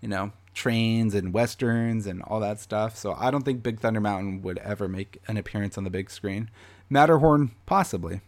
You 0.00 0.08
know, 0.08 0.32
trains 0.54 1.14
and 1.14 1.32
westerns 1.32 2.06
and 2.06 2.22
all 2.22 2.40
that 2.40 2.60
stuff. 2.60 2.96
So 2.96 3.14
I 3.18 3.30
don't 3.30 3.44
think 3.44 3.62
Big 3.62 3.80
Thunder 3.80 4.00
Mountain 4.00 4.42
would 4.42 4.58
ever 4.58 4.88
make 4.88 5.20
an 5.28 5.36
appearance 5.36 5.78
on 5.78 5.84
the 5.84 5.90
big 5.90 6.10
screen. 6.10 6.50
Matterhorn, 6.90 7.52
possibly. 7.66 8.20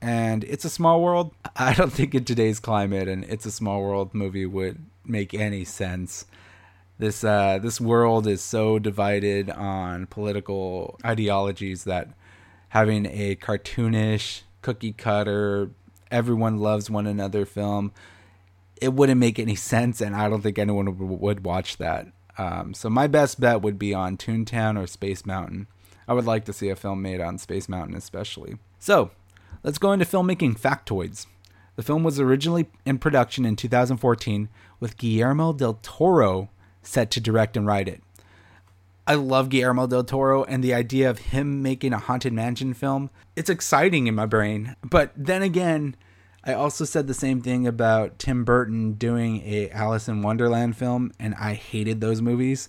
And 0.00 0.44
It's 0.44 0.64
a 0.64 0.70
Small 0.70 1.02
World, 1.02 1.34
I 1.56 1.74
don't 1.74 1.92
think 1.92 2.14
in 2.14 2.24
today's 2.24 2.60
climate 2.60 3.08
and 3.08 3.24
It's 3.24 3.46
a 3.46 3.50
Small 3.50 3.82
World 3.82 4.14
movie 4.14 4.46
would 4.46 4.84
make 5.04 5.34
any 5.34 5.64
sense. 5.64 6.26
This 6.98 7.22
uh, 7.22 7.58
this 7.58 7.80
world 7.80 8.26
is 8.26 8.40
so 8.42 8.78
divided 8.78 9.50
on 9.50 10.06
political 10.06 10.98
ideologies 11.04 11.84
that 11.84 12.08
having 12.70 13.06
a 13.06 13.36
cartoonish, 13.36 14.42
cookie 14.62 14.92
cutter, 14.92 15.70
everyone 16.10 16.58
loves 16.58 16.90
one 16.90 17.06
another 17.06 17.46
film, 17.46 17.92
it 18.80 18.92
wouldn't 18.92 19.20
make 19.20 19.38
any 19.38 19.54
sense, 19.74 20.00
and 20.00 20.16
I 20.16 20.28
don't 20.28 20.42
think 20.42 20.58
anyone 20.58 21.18
would 21.20 21.44
watch 21.44 21.76
that. 21.78 22.08
Um, 22.36 22.74
so 22.74 22.88
my 22.88 23.06
best 23.06 23.40
bet 23.40 23.62
would 23.62 23.78
be 23.78 23.94
on 23.94 24.16
Toontown 24.16 24.80
or 24.80 24.86
Space 24.86 25.26
Mountain. 25.26 25.66
I 26.06 26.14
would 26.14 26.26
like 26.26 26.44
to 26.46 26.52
see 26.52 26.68
a 26.68 26.76
film 26.76 27.02
made 27.02 27.20
on 27.20 27.38
Space 27.38 27.68
Mountain, 27.68 27.96
especially. 27.96 28.56
So 28.78 29.10
let's 29.62 29.78
go 29.78 29.92
into 29.92 30.04
filmmaking 30.04 30.58
factoids. 30.58 31.26
The 31.76 31.82
film 31.82 32.02
was 32.02 32.18
originally 32.18 32.66
in 32.84 32.98
production 32.98 33.44
in 33.44 33.56
2014 33.56 34.48
with 34.80 34.96
Guillermo 34.96 35.52
del 35.52 35.78
Toro 35.82 36.48
set 36.88 37.10
to 37.12 37.20
direct 37.20 37.56
and 37.56 37.66
write 37.66 37.88
it. 37.88 38.02
I 39.06 39.14
love 39.14 39.48
Guillermo 39.48 39.86
del 39.86 40.04
Toro 40.04 40.44
and 40.44 40.62
the 40.62 40.74
idea 40.74 41.08
of 41.08 41.18
him 41.18 41.62
making 41.62 41.92
a 41.92 41.98
Haunted 41.98 42.32
Mansion 42.32 42.74
film. 42.74 43.10
It's 43.36 43.48
exciting 43.48 44.06
in 44.06 44.14
my 44.14 44.26
brain. 44.26 44.76
But 44.82 45.12
then 45.16 45.42
again, 45.42 45.96
I 46.44 46.52
also 46.52 46.84
said 46.84 47.06
the 47.06 47.14
same 47.14 47.40
thing 47.40 47.66
about 47.66 48.18
Tim 48.18 48.44
Burton 48.44 48.92
doing 48.94 49.42
a 49.46 49.70
Alice 49.70 50.08
in 50.08 50.22
Wonderland 50.22 50.76
film, 50.76 51.12
and 51.18 51.34
I 51.36 51.54
hated 51.54 52.00
those 52.00 52.20
movies. 52.20 52.68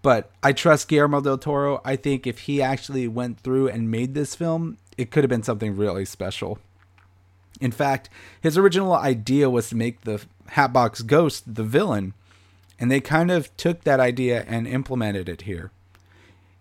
But 0.00 0.30
I 0.42 0.52
trust 0.52 0.88
Guillermo 0.88 1.20
del 1.20 1.38
Toro. 1.38 1.80
I 1.84 1.96
think 1.96 2.26
if 2.26 2.40
he 2.40 2.62
actually 2.62 3.08
went 3.08 3.40
through 3.40 3.68
and 3.68 3.90
made 3.90 4.14
this 4.14 4.34
film, 4.34 4.78
it 4.96 5.10
could 5.10 5.24
have 5.24 5.30
been 5.30 5.42
something 5.42 5.76
really 5.76 6.04
special. 6.04 6.58
In 7.60 7.72
fact, 7.72 8.08
his 8.40 8.56
original 8.56 8.94
idea 8.94 9.50
was 9.50 9.68
to 9.68 9.76
make 9.76 10.02
the 10.02 10.24
Hatbox 10.48 11.02
Ghost 11.02 11.54
the 11.54 11.64
villain, 11.64 12.14
and 12.78 12.90
they 12.90 13.00
kind 13.00 13.30
of 13.30 13.54
took 13.56 13.84
that 13.84 14.00
idea 14.00 14.44
and 14.46 14.66
implemented 14.66 15.28
it 15.28 15.42
here. 15.42 15.70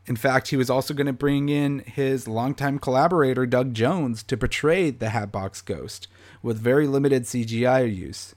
In 0.05 0.15
fact, 0.15 0.47
he 0.47 0.57
was 0.57 0.69
also 0.69 0.93
going 0.93 1.07
to 1.07 1.13
bring 1.13 1.49
in 1.49 1.79
his 1.79 2.27
longtime 2.27 2.79
collaborator, 2.79 3.45
Doug 3.45 3.73
Jones, 3.73 4.23
to 4.23 4.37
portray 4.37 4.89
the 4.89 5.09
Hatbox 5.09 5.61
Ghost 5.61 6.07
with 6.41 6.57
very 6.57 6.87
limited 6.87 7.23
CGI 7.23 7.93
use. 7.93 8.33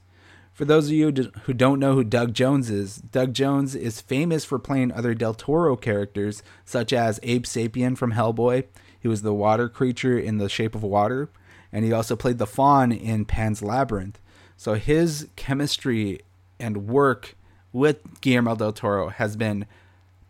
For 0.53 0.65
those 0.65 0.87
of 0.87 0.93
you 0.93 1.11
who 1.43 1.53
don't 1.53 1.79
know 1.79 1.93
who 1.93 2.03
Doug 2.03 2.33
Jones 2.33 2.69
is, 2.69 2.97
Doug 2.97 3.33
Jones 3.33 3.73
is 3.73 4.01
famous 4.01 4.43
for 4.43 4.59
playing 4.59 4.91
other 4.91 5.13
Del 5.13 5.33
Toro 5.33 5.77
characters, 5.77 6.43
such 6.65 6.91
as 6.91 7.21
Abe 7.23 7.45
Sapien 7.45 7.97
from 7.97 8.11
Hellboy. 8.11 8.65
He 8.99 9.07
was 9.07 9.21
the 9.21 9.33
water 9.33 9.69
creature 9.69 10.19
in 10.19 10.39
The 10.39 10.49
Shape 10.49 10.75
of 10.75 10.83
Water, 10.83 11.29
and 11.71 11.85
he 11.85 11.93
also 11.93 12.17
played 12.17 12.37
the 12.37 12.45
faun 12.45 12.91
in 12.91 13.23
Pan's 13.23 13.63
Labyrinth. 13.63 14.19
So 14.57 14.73
his 14.73 15.29
chemistry 15.37 16.19
and 16.59 16.87
work 16.87 17.35
with 17.73 18.21
Guillermo 18.21 18.55
del 18.55 18.73
Toro 18.73 19.09
has 19.09 19.35
been 19.35 19.65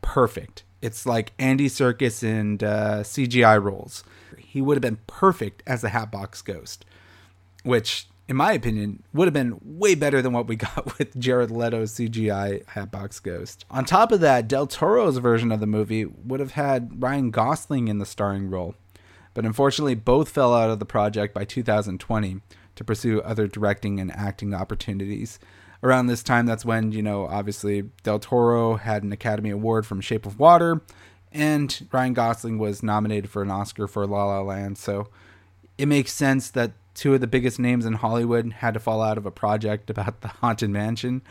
perfect. 0.01 0.63
It's 0.81 1.05
like 1.05 1.33
Andy 1.37 1.67
Serkis 1.67 2.23
and 2.23 2.63
uh, 2.63 3.03
CGI 3.03 3.61
roles. 3.61 4.03
He 4.37 4.61
would 4.61 4.75
have 4.75 4.81
been 4.81 4.99
perfect 5.07 5.63
as 5.65 5.81
the 5.81 5.89
Hatbox 5.89 6.41
Ghost, 6.41 6.85
which, 7.63 8.07
in 8.27 8.35
my 8.35 8.53
opinion, 8.53 9.03
would 9.13 9.25
have 9.25 9.33
been 9.33 9.59
way 9.63 9.95
better 9.95 10.21
than 10.21 10.33
what 10.33 10.47
we 10.47 10.55
got 10.57 10.97
with 10.97 11.17
Jared 11.19 11.51
Leto's 11.51 11.93
CGI 11.93 12.67
Hatbox 12.69 13.19
Ghost. 13.19 13.65
On 13.69 13.85
top 13.85 14.11
of 14.11 14.19
that, 14.21 14.47
Del 14.47 14.67
Toro's 14.67 15.17
version 15.17 15.51
of 15.51 15.59
the 15.59 15.67
movie 15.67 16.05
would 16.05 16.39
have 16.39 16.51
had 16.51 17.01
Ryan 17.01 17.31
Gosling 17.31 17.87
in 17.87 17.99
the 17.99 18.05
starring 18.05 18.49
role, 18.49 18.75
but 19.33 19.45
unfortunately, 19.45 19.95
both 19.95 20.29
fell 20.29 20.53
out 20.53 20.69
of 20.69 20.79
the 20.79 20.85
project 20.85 21.33
by 21.33 21.45
2020 21.45 22.41
to 22.75 22.83
pursue 22.83 23.21
other 23.21 23.47
directing 23.47 23.99
and 23.99 24.11
acting 24.11 24.53
opportunities 24.53 25.39
around 25.83 26.07
this 26.07 26.23
time, 26.23 26.45
that's 26.45 26.65
when, 26.65 26.91
you 26.91 27.01
know, 27.01 27.25
obviously 27.27 27.89
Del 28.03 28.19
Toro 28.19 28.75
had 28.75 29.03
an 29.03 29.11
Academy 29.11 29.49
Award 29.49 29.85
from 29.85 30.01
Shape 30.01 30.25
of 30.25 30.39
Water, 30.39 30.81
and 31.31 31.87
Ryan 31.91 32.13
Gosling 32.13 32.59
was 32.59 32.83
nominated 32.83 33.29
for 33.29 33.41
an 33.41 33.51
Oscar 33.51 33.87
for 33.87 34.05
La 34.05 34.25
La 34.25 34.41
Land. 34.41 34.77
So 34.77 35.07
it 35.77 35.87
makes 35.87 36.11
sense 36.11 36.49
that 36.51 36.71
two 36.93 37.13
of 37.13 37.21
the 37.21 37.27
biggest 37.27 37.59
names 37.59 37.85
in 37.85 37.93
Hollywood 37.93 38.53
had 38.53 38.73
to 38.73 38.79
fall 38.79 39.01
out 39.01 39.17
of 39.17 39.25
a 39.25 39.31
project 39.31 39.89
about 39.89 40.21
the 40.21 40.27
Haunted 40.27 40.69
Mansion. 40.69 41.21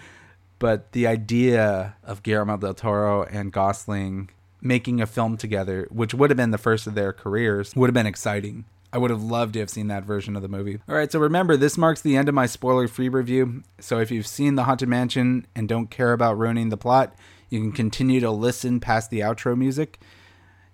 But 0.58 0.92
the 0.92 1.06
idea 1.06 1.96
of 2.04 2.22
Guillermo 2.22 2.56
del 2.56 2.74
Toro 2.74 3.24
and 3.24 3.52
Gosling 3.52 4.30
making 4.60 5.00
a 5.00 5.06
film 5.06 5.36
together, 5.36 5.86
which 5.90 6.12
would 6.12 6.30
have 6.30 6.36
been 6.36 6.50
the 6.50 6.58
first 6.58 6.86
of 6.86 6.94
their 6.94 7.12
careers, 7.12 7.74
would 7.74 7.88
have 7.88 7.94
been 7.94 8.06
exciting. 8.06 8.64
I 8.92 8.98
would 8.98 9.11
have 9.11 9.22
loved 9.22 9.55
to 9.55 9.61
have 9.61 9.70
seen 9.70 9.88
that 9.88 10.05
version 10.05 10.37
of 10.37 10.42
the 10.42 10.48
movie. 10.48 10.81
All 10.88 10.94
right, 10.94 11.11
so 11.11 11.18
remember, 11.18 11.57
this 11.57 11.79
marks 11.79 12.00
the 12.00 12.16
end 12.16 12.29
of 12.29 12.35
my 12.35 12.46
spoiler 12.46 12.88
free 12.88 13.09
review. 13.09 13.62
So 13.79 13.98
if 14.00 14.11
you've 14.11 14.26
seen 14.26 14.57
The 14.57 14.64
Haunted 14.64 14.88
Mansion 14.88 15.46
and 15.55 15.68
don't 15.68 15.90
care 15.90 16.12
about 16.12 16.38
ruining 16.38 16.70
the 16.70 16.76
plot, 16.76 17.14
you 17.48 17.61
can 17.61 17.72
continue 17.72 18.20
to 18.20 18.31
listen 18.31 18.81
past 18.81 19.11
the 19.11 19.20
outro 19.20 19.57
music. 19.57 20.00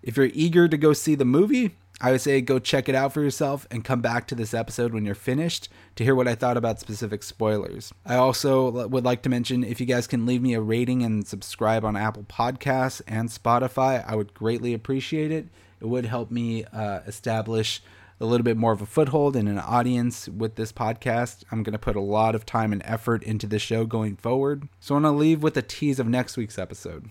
If 0.03 0.17
you're 0.17 0.31
eager 0.33 0.69
to 0.69 0.77
go 0.77 0.93
see 0.93 1.15
the 1.15 1.25
movie, 1.25 1.77
I 2.01 2.11
would 2.11 2.21
say 2.21 2.43
go 2.43 2.59
check 2.59 2.89
it 2.89 2.95
out 2.95 3.13
for 3.13 3.23
yourself 3.23 3.67
and 3.71 3.85
come 3.85 4.03
back 4.03 4.27
to 4.29 4.35
this 4.35 4.53
episode 4.53 4.93
when 4.93 5.07
you're 5.07 5.15
finished 5.15 5.71
to 5.97 6.05
hear 6.05 6.15
what 6.15 6.29
I 6.29 6.35
thought 6.35 6.59
about 6.59 6.79
specific 6.79 7.23
spoilers. 7.23 7.93
I 8.05 8.17
also 8.17 8.87
would 8.89 9.05
like 9.05 9.23
to 9.23 9.31
mention 9.31 9.65
if 9.65 9.81
you 9.81 9.87
guys 9.87 10.07
can 10.07 10.27
leave 10.27 10.43
me 10.43 10.53
a 10.53 10.61
rating 10.61 11.03
and 11.03 11.27
subscribe 11.27 11.85
on 11.85 11.97
Apple 11.97 12.25
Podcasts 12.25 13.01
and 13.09 13.31
Spotify, 13.31 14.05
I 14.07 14.15
would 14.15 14.35
greatly 14.35 14.75
appreciate 14.75 15.33
it. 15.33 15.49
It 15.81 15.87
would 15.87 16.05
help 16.05 16.31
me 16.31 16.65
uh, 16.65 17.01
establish 17.07 17.83
a 18.19 18.27
little 18.27 18.45
bit 18.45 18.57
more 18.57 18.73
of 18.73 18.81
a 18.81 18.87
foothold 18.87 19.37
and 19.37 19.49
an 19.49 19.59
audience 19.59 20.29
with 20.29 20.57
this 20.57 20.73
podcast. 20.73 21.45
I'm 21.51 21.63
going 21.63 21.73
to 21.73 21.79
put 21.79 21.97
a 21.97 22.01
lot 22.01 22.35
of 22.35 22.47
time 22.47 22.73
and 22.73 22.83
effort 22.85 23.23
into 23.23 23.47
the 23.47 23.59
show 23.59 23.85
going 23.85 24.17
forward. 24.17 24.69
So 24.81 24.95
I 24.95 25.01
want 25.01 25.05
to 25.05 25.11
leave 25.19 25.43
with 25.43 25.57
a 25.57 25.63
tease 25.63 25.99
of 25.99 26.09
next 26.09 26.37
week's 26.37 26.59
episode. 26.59 27.11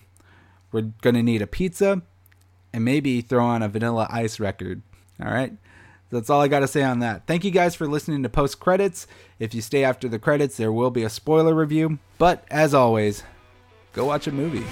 We're 0.72 0.92
going 1.02 1.16
to 1.16 1.24
need 1.24 1.42
a 1.42 1.48
pizza 1.48 2.02
and 2.74 2.84
maybe 2.84 3.22
throw 3.22 3.46
on 3.46 3.62
a 3.62 3.70
vanilla 3.70 4.08
ice 4.10 4.40
record. 4.40 4.82
All 5.24 5.32
right? 5.32 5.54
That's 6.10 6.30
all 6.30 6.42
I 6.42 6.48
got 6.48 6.60
to 6.60 6.68
say 6.68 6.84
on 6.84 7.00
that. 7.00 7.28
Thank 7.28 7.44
you 7.44 7.52
guys 7.52 7.76
for 7.76 7.88
listening 7.88 8.24
to 8.24 8.30
post 8.30 8.60
credits. 8.60 9.08
If 9.40 9.54
you 9.54 9.62
stay 9.62 9.84
after 9.84 10.08
the 10.08 10.20
credits, 10.20 10.58
there 10.58 10.72
will 10.72 10.92
be 10.92 11.04
a 11.04 11.10
spoiler 11.10 11.54
review. 11.54 12.00
But 12.18 12.46
as 12.50 12.74
always, 12.74 13.24
go 13.94 14.06
watch 14.06 14.28
a 14.28 14.32
movie. 14.32 14.66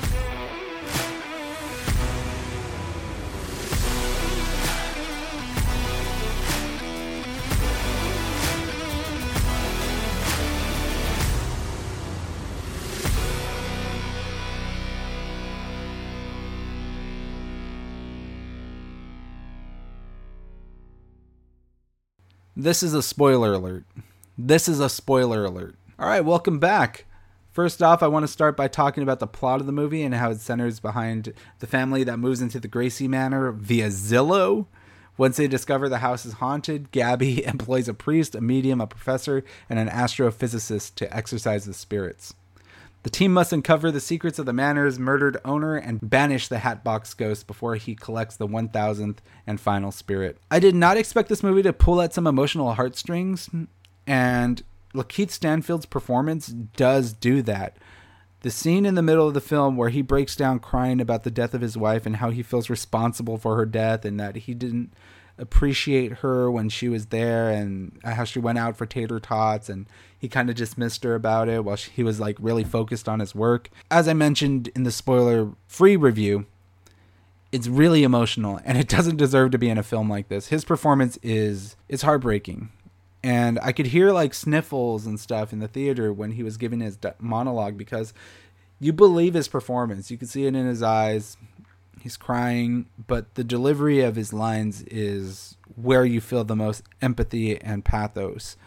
This 22.63 22.81
is 22.81 22.93
a 22.93 23.03
spoiler 23.03 23.51
alert. 23.51 23.83
This 24.37 24.69
is 24.69 24.79
a 24.79 24.87
spoiler 24.87 25.43
alert. 25.43 25.75
All 25.99 26.07
right, 26.07 26.23
welcome 26.23 26.59
back. 26.59 27.03
First 27.51 27.83
off, 27.83 28.01
I 28.01 28.07
want 28.07 28.23
to 28.23 28.31
start 28.31 28.55
by 28.55 28.69
talking 28.69 29.03
about 29.03 29.19
the 29.19 29.27
plot 29.27 29.59
of 29.59 29.65
the 29.65 29.73
movie 29.73 30.01
and 30.01 30.15
how 30.15 30.31
it 30.31 30.39
centers 30.39 30.79
behind 30.79 31.33
the 31.59 31.67
family 31.67 32.05
that 32.05 32.19
moves 32.19 32.41
into 32.41 32.61
the 32.61 32.69
Gracey 32.69 33.09
Manor 33.09 33.51
via 33.51 33.89
Zillow. 33.89 34.67
Once 35.17 35.35
they 35.35 35.49
discover 35.49 35.89
the 35.89 35.97
house 35.97 36.25
is 36.25 36.35
haunted, 36.35 36.91
Gabby 36.91 37.45
employs 37.45 37.89
a 37.89 37.93
priest, 37.93 38.33
a 38.33 38.39
medium, 38.39 38.79
a 38.79 38.87
professor, 38.87 39.43
and 39.69 39.77
an 39.77 39.89
astrophysicist 39.89 40.95
to 40.95 41.13
exorcise 41.13 41.65
the 41.65 41.73
spirits. 41.73 42.33
The 43.03 43.09
team 43.09 43.33
must 43.33 43.51
uncover 43.51 43.91
the 43.91 43.99
secrets 43.99 44.39
of 44.39 44.45
the 44.45 44.53
manor's 44.53 44.97
murdered 44.97 45.37
owner 45.43 45.75
and 45.75 45.99
banish 46.01 46.47
the 46.47 46.59
Hatbox 46.59 47.13
Ghost 47.13 47.47
before 47.47 47.75
he 47.75 47.95
collects 47.95 48.37
the 48.37 48.47
1000th 48.47 49.17
and 49.45 49.59
final 49.59 49.91
spirit. 49.91 50.37
I 50.49 50.59
did 50.59 50.73
not 50.73 50.95
expect 50.95 51.27
this 51.27 51.43
movie 51.43 51.63
to 51.63 51.73
pull 51.73 52.01
at 52.01 52.13
some 52.13 52.25
emotional 52.25 52.73
heartstrings, 52.73 53.49
and 54.07 54.63
Lakeith 54.95 55.31
Stanfield's 55.31 55.85
performance 55.85 56.47
does 56.47 57.11
do 57.11 57.41
that. 57.41 57.77
The 58.41 58.51
scene 58.51 58.85
in 58.85 58.95
the 58.95 59.01
middle 59.01 59.27
of 59.27 59.33
the 59.33 59.41
film 59.41 59.75
where 59.75 59.89
he 59.89 60.01
breaks 60.01 60.35
down 60.35 60.59
crying 60.59 61.01
about 61.01 61.23
the 61.23 61.31
death 61.31 61.53
of 61.53 61.61
his 61.61 61.77
wife 61.77 62.05
and 62.05 62.17
how 62.17 62.29
he 62.29 62.43
feels 62.43 62.69
responsible 62.69 63.37
for 63.37 63.57
her 63.57 63.65
death 63.65 64.05
and 64.05 64.19
that 64.19 64.35
he 64.35 64.53
didn't 64.53 64.93
appreciate 65.37 66.13
her 66.19 66.49
when 66.49 66.69
she 66.69 66.87
was 66.89 67.07
there 67.07 67.49
and 67.49 67.97
how 68.03 68.23
she 68.23 68.39
went 68.39 68.57
out 68.57 68.77
for 68.77 68.85
tater 68.85 69.19
tots 69.19 69.67
and 69.67 69.87
he 70.17 70.29
kind 70.29 70.49
of 70.49 70.55
dismissed 70.55 71.03
her 71.03 71.15
about 71.15 71.49
it 71.49 71.65
while 71.65 71.75
she, 71.75 71.91
he 71.91 72.03
was 72.03 72.19
like 72.19 72.37
really 72.39 72.63
focused 72.63 73.09
on 73.09 73.19
his 73.19 73.33
work. 73.33 73.69
As 73.89 74.07
I 74.07 74.13
mentioned 74.13 74.69
in 74.75 74.83
the 74.83 74.91
spoiler 74.91 75.51
free 75.67 75.95
review, 75.95 76.45
it's 77.51 77.67
really 77.67 78.03
emotional 78.03 78.59
and 78.63 78.77
it 78.77 78.87
doesn't 78.89 79.17
deserve 79.17 79.51
to 79.51 79.57
be 79.57 79.69
in 79.69 79.77
a 79.77 79.83
film 79.83 80.09
like 80.09 80.29
this. 80.29 80.47
His 80.47 80.63
performance 80.63 81.17
is 81.23 81.75
is 81.89 82.03
heartbreaking. 82.03 82.69
And 83.25 83.57
I 83.61 83.71
could 83.71 83.87
hear 83.87 84.11
like 84.11 84.33
sniffles 84.33 85.05
and 85.05 85.17
stuff 85.17 85.53
in 85.53 85.59
the 85.59 85.67
theater 85.67 86.11
when 86.11 86.33
he 86.33 86.43
was 86.43 86.57
giving 86.57 86.81
his 86.81 86.97
monologue 87.19 87.77
because 87.77 88.13
you 88.81 88.91
believe 88.91 89.33
his 89.33 89.47
performance. 89.47 90.11
You 90.11 90.17
can 90.17 90.27
see 90.27 90.45
it 90.45 90.55
in 90.55 90.65
his 90.65 90.83
eyes. 90.83 91.37
He's 92.03 92.17
crying, 92.17 92.87
but 93.07 93.35
the 93.35 93.45
delivery 93.45 94.01
of 94.01 94.17
his 94.17 94.33
lines 94.33 94.81
is 94.87 95.55
where 95.77 96.03
you 96.03 96.19
feel 96.19 96.43
the 96.43 96.53
most 96.53 96.83
empathy 97.01 97.57
and 97.61 97.85
pathos 97.85 98.57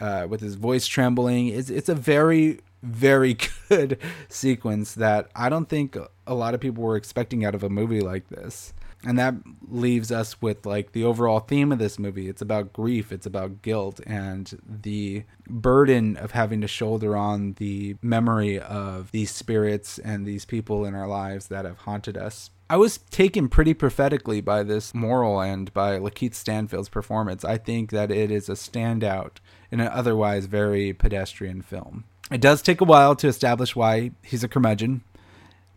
uh, 0.00 0.26
with 0.26 0.40
his 0.40 0.54
voice 0.54 0.86
trembling. 0.86 1.48
It's 1.48 1.68
it's 1.68 1.90
a 1.90 1.94
very 1.94 2.60
very 2.82 3.36
good 3.68 3.98
sequence 4.30 4.94
that 4.94 5.28
I 5.36 5.50
don't 5.50 5.68
think 5.68 5.98
a 6.26 6.34
lot 6.34 6.54
of 6.54 6.60
people 6.60 6.82
were 6.82 6.96
expecting 6.96 7.44
out 7.44 7.54
of 7.54 7.62
a 7.62 7.68
movie 7.68 8.00
like 8.00 8.28
this. 8.28 8.72
And 9.04 9.18
that 9.18 9.34
leaves 9.68 10.10
us 10.10 10.40
with 10.40 10.66
like 10.66 10.92
the 10.92 11.04
overall 11.04 11.40
theme 11.40 11.70
of 11.70 11.78
this 11.78 11.98
movie. 11.98 12.28
It's 12.28 12.42
about 12.42 12.72
grief, 12.72 13.12
it's 13.12 13.26
about 13.26 13.62
guilt, 13.62 14.00
and 14.06 14.58
the 14.66 15.24
burden 15.46 16.16
of 16.16 16.32
having 16.32 16.60
to 16.62 16.68
shoulder 16.68 17.16
on 17.16 17.52
the 17.54 17.96
memory 18.02 18.58
of 18.58 19.12
these 19.12 19.30
spirits 19.30 19.98
and 19.98 20.26
these 20.26 20.44
people 20.44 20.84
in 20.84 20.94
our 20.94 21.06
lives 21.06 21.48
that 21.48 21.64
have 21.64 21.78
haunted 21.78 22.16
us. 22.16 22.50
I 22.68 22.76
was 22.78 22.98
taken 22.98 23.48
pretty 23.48 23.74
prophetically 23.74 24.40
by 24.40 24.64
this 24.64 24.92
moral 24.92 25.40
and 25.40 25.72
by 25.72 25.98
Lakeith 25.98 26.34
Stanfield's 26.34 26.88
performance. 26.88 27.44
I 27.44 27.58
think 27.58 27.90
that 27.92 28.10
it 28.10 28.32
is 28.32 28.48
a 28.48 28.54
standout 28.54 29.36
in 29.70 29.78
an 29.78 29.88
otherwise 29.88 30.46
very 30.46 30.92
pedestrian 30.92 31.62
film. 31.62 32.04
It 32.32 32.40
does 32.40 32.62
take 32.62 32.80
a 32.80 32.84
while 32.84 33.14
to 33.16 33.28
establish 33.28 33.76
why 33.76 34.10
he's 34.22 34.42
a 34.42 34.48
curmudgeon, 34.48 35.04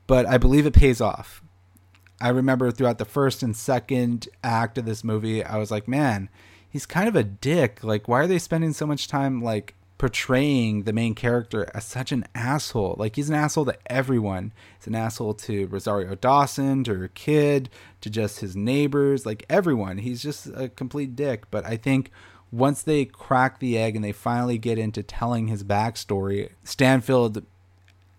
but 0.09 0.25
I 0.25 0.39
believe 0.39 0.65
it 0.65 0.73
pays 0.73 1.01
off. 1.01 1.43
I 2.19 2.29
remember 2.29 2.71
throughout 2.71 2.97
the 2.97 3.05
first 3.05 3.43
and 3.43 3.55
second 3.55 4.27
act 4.43 4.79
of 4.79 4.85
this 4.85 5.03
movie, 5.03 5.43
I 5.43 5.57
was 5.57 5.69
like, 5.69 5.87
man, 5.87 6.29
he's 6.67 6.87
kind 6.87 7.07
of 7.07 7.15
a 7.15 7.23
dick. 7.23 7.83
Like, 7.83 8.07
why 8.07 8.21
are 8.21 8.27
they 8.27 8.39
spending 8.39 8.73
so 8.73 8.87
much 8.87 9.07
time 9.07 9.43
like 9.43 9.75
portraying 9.99 10.83
the 10.83 10.93
main 10.93 11.13
character 11.13 11.69
as 11.75 11.85
such 11.85 12.11
an 12.11 12.25
asshole? 12.33 12.95
Like, 12.97 13.17
he's 13.17 13.29
an 13.29 13.35
asshole 13.35 13.65
to 13.65 13.77
everyone. 13.85 14.51
He's 14.79 14.87
an 14.87 14.95
asshole 14.95 15.35
to 15.35 15.67
Rosario 15.67 16.15
Dawson, 16.15 16.83
to 16.85 16.95
her 16.95 17.09
kid, 17.09 17.69
to 18.01 18.09
just 18.09 18.39
his 18.39 18.55
neighbors, 18.55 19.27
like 19.27 19.45
everyone. 19.47 19.99
He's 19.99 20.23
just 20.23 20.47
a 20.55 20.69
complete 20.69 21.15
dick. 21.15 21.51
But 21.51 21.67
I 21.67 21.77
think 21.77 22.09
once 22.51 22.81
they 22.81 23.05
crack 23.05 23.59
the 23.59 23.77
egg 23.77 23.95
and 23.95 24.03
they 24.03 24.11
finally 24.11 24.57
get 24.57 24.79
into 24.79 25.03
telling 25.03 25.49
his 25.49 25.63
backstory, 25.63 26.49
Stanfield, 26.63 27.45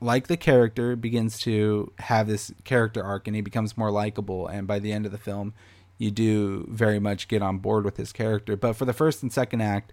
like 0.01 0.27
the 0.27 0.37
character, 0.37 0.97
begins 0.97 1.39
to 1.41 1.93
have 1.99 2.27
this 2.27 2.53
character 2.65 3.03
arc 3.03 3.27
and 3.27 3.37
he 3.37 3.43
becomes 3.43 3.77
more 3.77 3.91
likable. 3.91 4.47
And 4.47 4.67
by 4.67 4.79
the 4.79 4.93
end 4.93 5.07
of 5.07 5.13
the 5.13 5.19
film, 5.19 5.55
you 5.99 6.11
do 6.11 6.67
very 6.71 6.99
much 6.99 7.29
get 7.29 7.43
on 7.43 7.59
board 7.59 7.85
with 7.85 7.97
his 7.97 8.13
character. 8.13 8.57
But 8.57 8.75
for 8.75 8.85
the 8.85 8.93
first 8.93 9.23
and 9.23 9.33
second 9.33 9.61
act, 9.61 9.93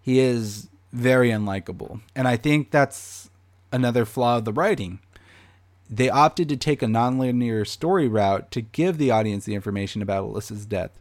he 0.00 0.18
is 0.18 0.68
very 0.92 1.30
unlikable. 1.30 2.00
And 2.14 2.26
I 2.26 2.36
think 2.36 2.70
that's 2.70 3.30
another 3.72 4.04
flaw 4.04 4.38
of 4.38 4.44
the 4.44 4.52
writing. 4.52 5.00
They 5.90 6.08
opted 6.08 6.48
to 6.48 6.56
take 6.56 6.82
a 6.82 6.86
nonlinear 6.86 7.66
story 7.66 8.08
route 8.08 8.50
to 8.52 8.62
give 8.62 8.96
the 8.96 9.10
audience 9.10 9.44
the 9.44 9.54
information 9.54 10.00
about 10.00 10.24
Alyssa's 10.24 10.64
death 10.64 11.00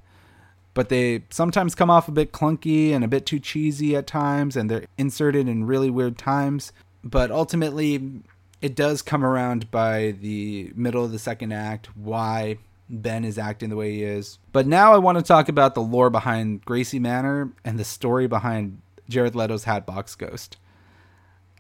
but 0.74 0.90
they 0.90 1.24
sometimes 1.30 1.76
come 1.76 1.90
off 1.90 2.08
a 2.08 2.12
bit 2.12 2.32
clunky 2.32 2.92
and 2.92 3.04
a 3.04 3.08
bit 3.08 3.26
too 3.26 3.40
cheesy 3.40 3.96
at 3.96 4.08
times, 4.08 4.56
and 4.56 4.70
they're 4.70 4.86
inserted 4.98 5.48
in 5.48 5.66
really 5.66 5.90
weird 5.90 6.18
times. 6.18 6.72
But 7.04 7.32
ultimately, 7.32 8.24
it 8.64 8.76
does 8.76 9.02
come 9.02 9.26
around 9.26 9.70
by 9.72 10.16
the 10.22 10.72
middle 10.74 11.04
of 11.04 11.12
the 11.12 11.20
second 11.20 11.52
act 11.52 11.90
why 11.98 12.58
Ben 12.90 13.26
is 13.26 13.38
acting 13.38 13.70
the 13.70 13.76
way 13.76 13.92
he 13.92 14.04
is. 14.04 14.40
But 14.54 14.66
now 14.66 14.94
I 14.94 15.00
want 15.00 15.18
to 15.18 15.24
talk 15.24 15.50
about 15.50 15.76
the 15.76 15.82
lore 15.82 16.10
behind 16.10 16.66
Gracey 16.66 17.00
Manor 17.00 17.52
and 17.66 17.78
the 17.78 17.84
story 17.84 18.26
behind 18.26 18.82
Jared 19.10 19.36
Leto's 19.36 19.66
Hatbox 19.66 20.16
Ghost. 20.16 20.56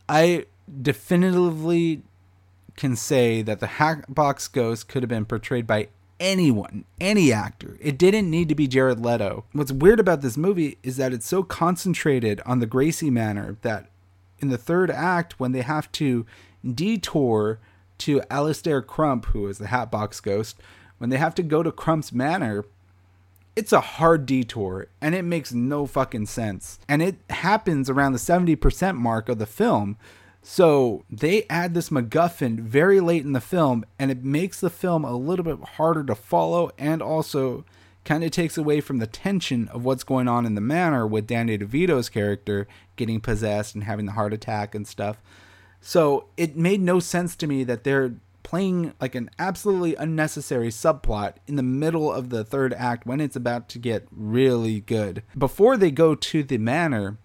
I 0.08 0.46
definitively 0.82 2.04
can 2.78 2.96
say 2.96 3.42
that 3.42 3.60
the 3.60 3.68
Hatbox 3.68 4.48
Ghost 4.48 4.88
could 4.88 5.04
have 5.04 5.10
been 5.10 5.26
portrayed 5.26 5.68
by 5.68 5.89
anyone, 6.22 6.86
any 7.02 7.34
actor. 7.34 7.76
It 7.82 7.98
didn't 7.98 8.30
need 8.30 8.48
to 8.48 8.56
be 8.56 8.66
Jared 8.66 9.02
Leto. 9.02 9.44
What's 9.52 9.74
weird 9.74 10.00
about 10.00 10.22
this 10.22 10.38
movie 10.38 10.78
is 10.84 10.96
that 10.96 11.12
it's 11.12 11.28
so 11.28 11.44
concentrated 11.44 12.39
on 12.46 12.60
the 12.60 12.68
Gracey 12.68 13.12
Manor 13.12 13.58
that 13.62 13.89
in 14.39 14.48
the 14.48 14.58
third 14.58 14.89
act, 14.89 15.39
when 15.39 15.52
they 15.52 15.62
have 15.63 15.92
to 15.94 16.26
detour 16.63 17.60
to 17.99 18.21
Alastair 18.30 18.82
Crump, 18.82 19.26
who 19.26 19.47
is 19.47 19.58
the 19.58 19.67
Hatbox 19.67 20.19
Ghost, 20.19 20.60
when 20.97 21.10
they 21.10 21.17
have 21.17 21.36
to 21.36 21.43
go 21.43 21.63
to 21.63 21.71
Crump's 21.71 22.12
Manor, 22.12 22.65
it's 23.56 23.71
a 23.71 23.82
hard 23.82 24.26
detour 24.26 24.88
and 25.02 25.13
it 25.13 25.23
makes 25.23 25.54
no 25.54 25.86
fucking 25.86 26.26
sense. 26.26 26.80
And 26.88 27.02
it 27.02 27.17
happens 27.30 27.89
around 27.89 28.13
the 28.13 28.19
70% 28.19 28.95
mark 28.95 29.30
of 29.30 29.38
the 29.38 29.45
film. 29.45 29.97
So 30.41 31.06
they 31.10 31.45
add 31.49 31.73
this 31.73 31.89
MacGuffin 31.89 32.60
very 32.60 32.99
late 32.99 33.23
in 33.23 33.32
the 33.32 33.39
film, 33.39 33.86
and 33.97 34.12
it 34.12 34.26
makes 34.26 34.60
the 34.60 34.69
film 34.69 35.06
a 35.06 35.15
little 35.15 35.45
bit 35.45 35.60
harder 35.76 36.04
to 36.04 36.15
follow 36.15 36.71
and 36.78 37.02
also 37.02 37.63
kind 38.04 38.26
of 38.26 38.32
takes 38.32 38.58
away 38.58 38.82
from 38.82 38.97
the 38.97 39.08
tension 39.08 39.69
of 39.69 39.86
what's 39.86 40.04
going 40.04 40.28
on 40.28 40.45
in 40.45 40.56
the 40.56 40.62
manor 40.62 41.08
with 41.08 41.28
Danny 41.28 41.58
DeVito's 41.58 42.10
character 42.10 42.67
getting 42.97 43.21
possessed 43.21 43.73
and 43.73 43.86
having 43.86 44.06
the 44.06 44.12
heart 44.12 44.34
attack 44.34 44.76
and 44.76 44.86
stuff. 44.86 45.17
So 45.86 46.28
it 46.38 46.56
made 46.56 46.80
no 46.82 47.02
sense 47.02 47.36
to 47.36 47.46
me 47.46 47.65
that 47.65 47.84
they're 47.84 48.13
playing 48.41 48.93
like 49.02 49.15
an 49.15 49.30
absolutely 49.38 49.96
unnecessary 49.96 50.69
subplot 50.69 51.34
in 51.46 51.58
the 51.58 51.63
middle 51.63 52.12
of 52.12 52.30
the 52.30 52.46
third 52.46 52.74
act 52.74 53.06
when 53.06 53.19
it's 53.19 53.36
about 53.36 53.67
to 53.69 53.80
get 53.80 54.08
really 54.10 54.80
good. 54.80 55.24
Before 55.38 55.76
they 55.76 55.91
go 55.91 56.15
to 56.15 56.41
the 56.41 56.58
manor, 56.58 57.17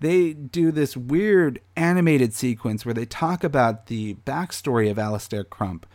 they 0.00 0.34
do 0.34 0.70
this 0.70 0.98
weird 0.98 1.60
animated 1.76 2.34
sequence 2.34 2.84
where 2.84 2.94
they 2.94 3.06
talk 3.06 3.42
about 3.42 3.86
the 3.86 4.14
backstory 4.26 4.90
of 4.90 4.98
Alastair 4.98 5.42
Crump. 5.42 5.86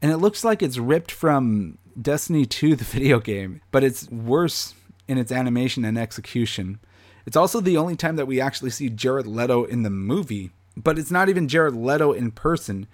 And 0.00 0.10
it 0.10 0.16
looks 0.16 0.44
like 0.44 0.62
it's 0.62 0.78
ripped 0.78 1.10
from 1.10 1.76
Destiny 2.00 2.46
2, 2.46 2.74
the 2.74 2.84
video 2.84 3.20
game, 3.20 3.60
but 3.70 3.84
it's 3.84 4.08
worse 4.10 4.74
in 5.06 5.18
its 5.18 5.30
animation 5.30 5.84
and 5.84 5.98
execution. 5.98 6.80
It's 7.26 7.36
also 7.36 7.60
the 7.60 7.76
only 7.76 7.96
time 7.96 8.16
that 8.16 8.26
we 8.26 8.40
actually 8.40 8.70
see 8.70 8.88
Jared 8.88 9.26
Leto 9.26 9.64
in 9.64 9.82
the 9.82 9.90
movie, 9.90 10.50
but 10.76 10.98
it's 10.98 11.10
not 11.10 11.28
even 11.28 11.48
Jared 11.48 11.74
Leto 11.74 12.12
in 12.12 12.30
person. 12.30 12.86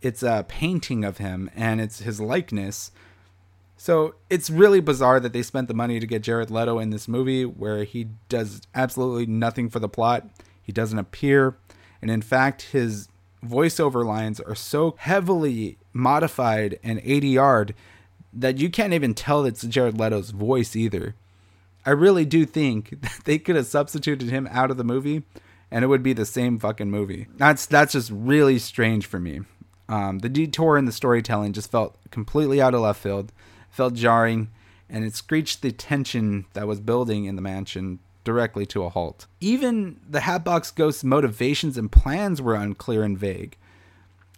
It's 0.00 0.22
a 0.22 0.44
painting 0.48 1.04
of 1.04 1.18
him 1.18 1.50
and 1.54 1.80
it's 1.80 2.00
his 2.00 2.20
likeness 2.20 2.90
so 3.80 4.16
it's 4.28 4.50
really 4.50 4.80
bizarre 4.80 5.20
that 5.20 5.32
they 5.32 5.42
spent 5.42 5.68
the 5.68 5.74
money 5.74 6.00
to 6.00 6.06
get 6.06 6.24
Jared 6.24 6.50
Leto 6.50 6.80
in 6.80 6.90
this 6.90 7.06
movie 7.06 7.44
where 7.44 7.84
he 7.84 8.08
does 8.28 8.60
absolutely 8.74 9.24
nothing 9.26 9.70
for 9.70 9.78
the 9.78 9.88
plot. 9.88 10.28
He 10.60 10.72
doesn't 10.72 10.98
appear. 10.98 11.56
And 12.02 12.10
in 12.10 12.20
fact, 12.20 12.62
his 12.62 13.08
voiceover 13.46 14.04
lines 14.04 14.40
are 14.40 14.56
so 14.56 14.96
heavily 14.98 15.78
modified 15.92 16.80
and 16.82 17.00
ADR'd 17.02 17.72
that 18.32 18.58
you 18.58 18.68
can't 18.68 18.92
even 18.92 19.14
tell 19.14 19.44
it's 19.44 19.62
Jared 19.62 19.96
Leto's 19.96 20.30
voice 20.30 20.74
either. 20.74 21.14
I 21.86 21.90
really 21.90 22.24
do 22.24 22.44
think 22.44 22.90
that 23.00 23.20
they 23.26 23.38
could 23.38 23.54
have 23.54 23.66
substituted 23.66 24.28
him 24.28 24.48
out 24.50 24.72
of 24.72 24.76
the 24.76 24.84
movie 24.84 25.22
and 25.70 25.84
it 25.84 25.88
would 25.88 26.02
be 26.02 26.12
the 26.12 26.26
same 26.26 26.58
fucking 26.58 26.90
movie. 26.90 27.26
That's 27.36 27.66
that's 27.66 27.92
just 27.92 28.10
really 28.10 28.58
strange 28.58 29.06
for 29.06 29.18
me. 29.18 29.40
Um, 29.88 30.18
the 30.18 30.28
detour 30.28 30.76
in 30.76 30.84
the 30.84 30.92
storytelling 30.92 31.54
just 31.54 31.70
felt 31.70 31.96
completely 32.10 32.60
out 32.60 32.74
of 32.74 32.80
left 32.82 33.02
field 33.02 33.32
felt 33.70 33.94
jarring, 33.94 34.50
and 34.88 35.04
it 35.04 35.14
screeched 35.14 35.62
the 35.62 35.72
tension 35.72 36.46
that 36.52 36.66
was 36.66 36.80
building 36.80 37.24
in 37.26 37.36
the 37.36 37.42
mansion 37.42 37.98
directly 38.24 38.66
to 38.66 38.82
a 38.82 38.88
halt. 38.88 39.26
Even 39.40 40.00
the 40.08 40.20
Hatbox 40.20 40.70
Ghost's 40.70 41.04
motivations 41.04 41.78
and 41.78 41.90
plans 41.90 42.42
were 42.42 42.54
unclear 42.54 43.02
and 43.02 43.16
vague. 43.16 43.56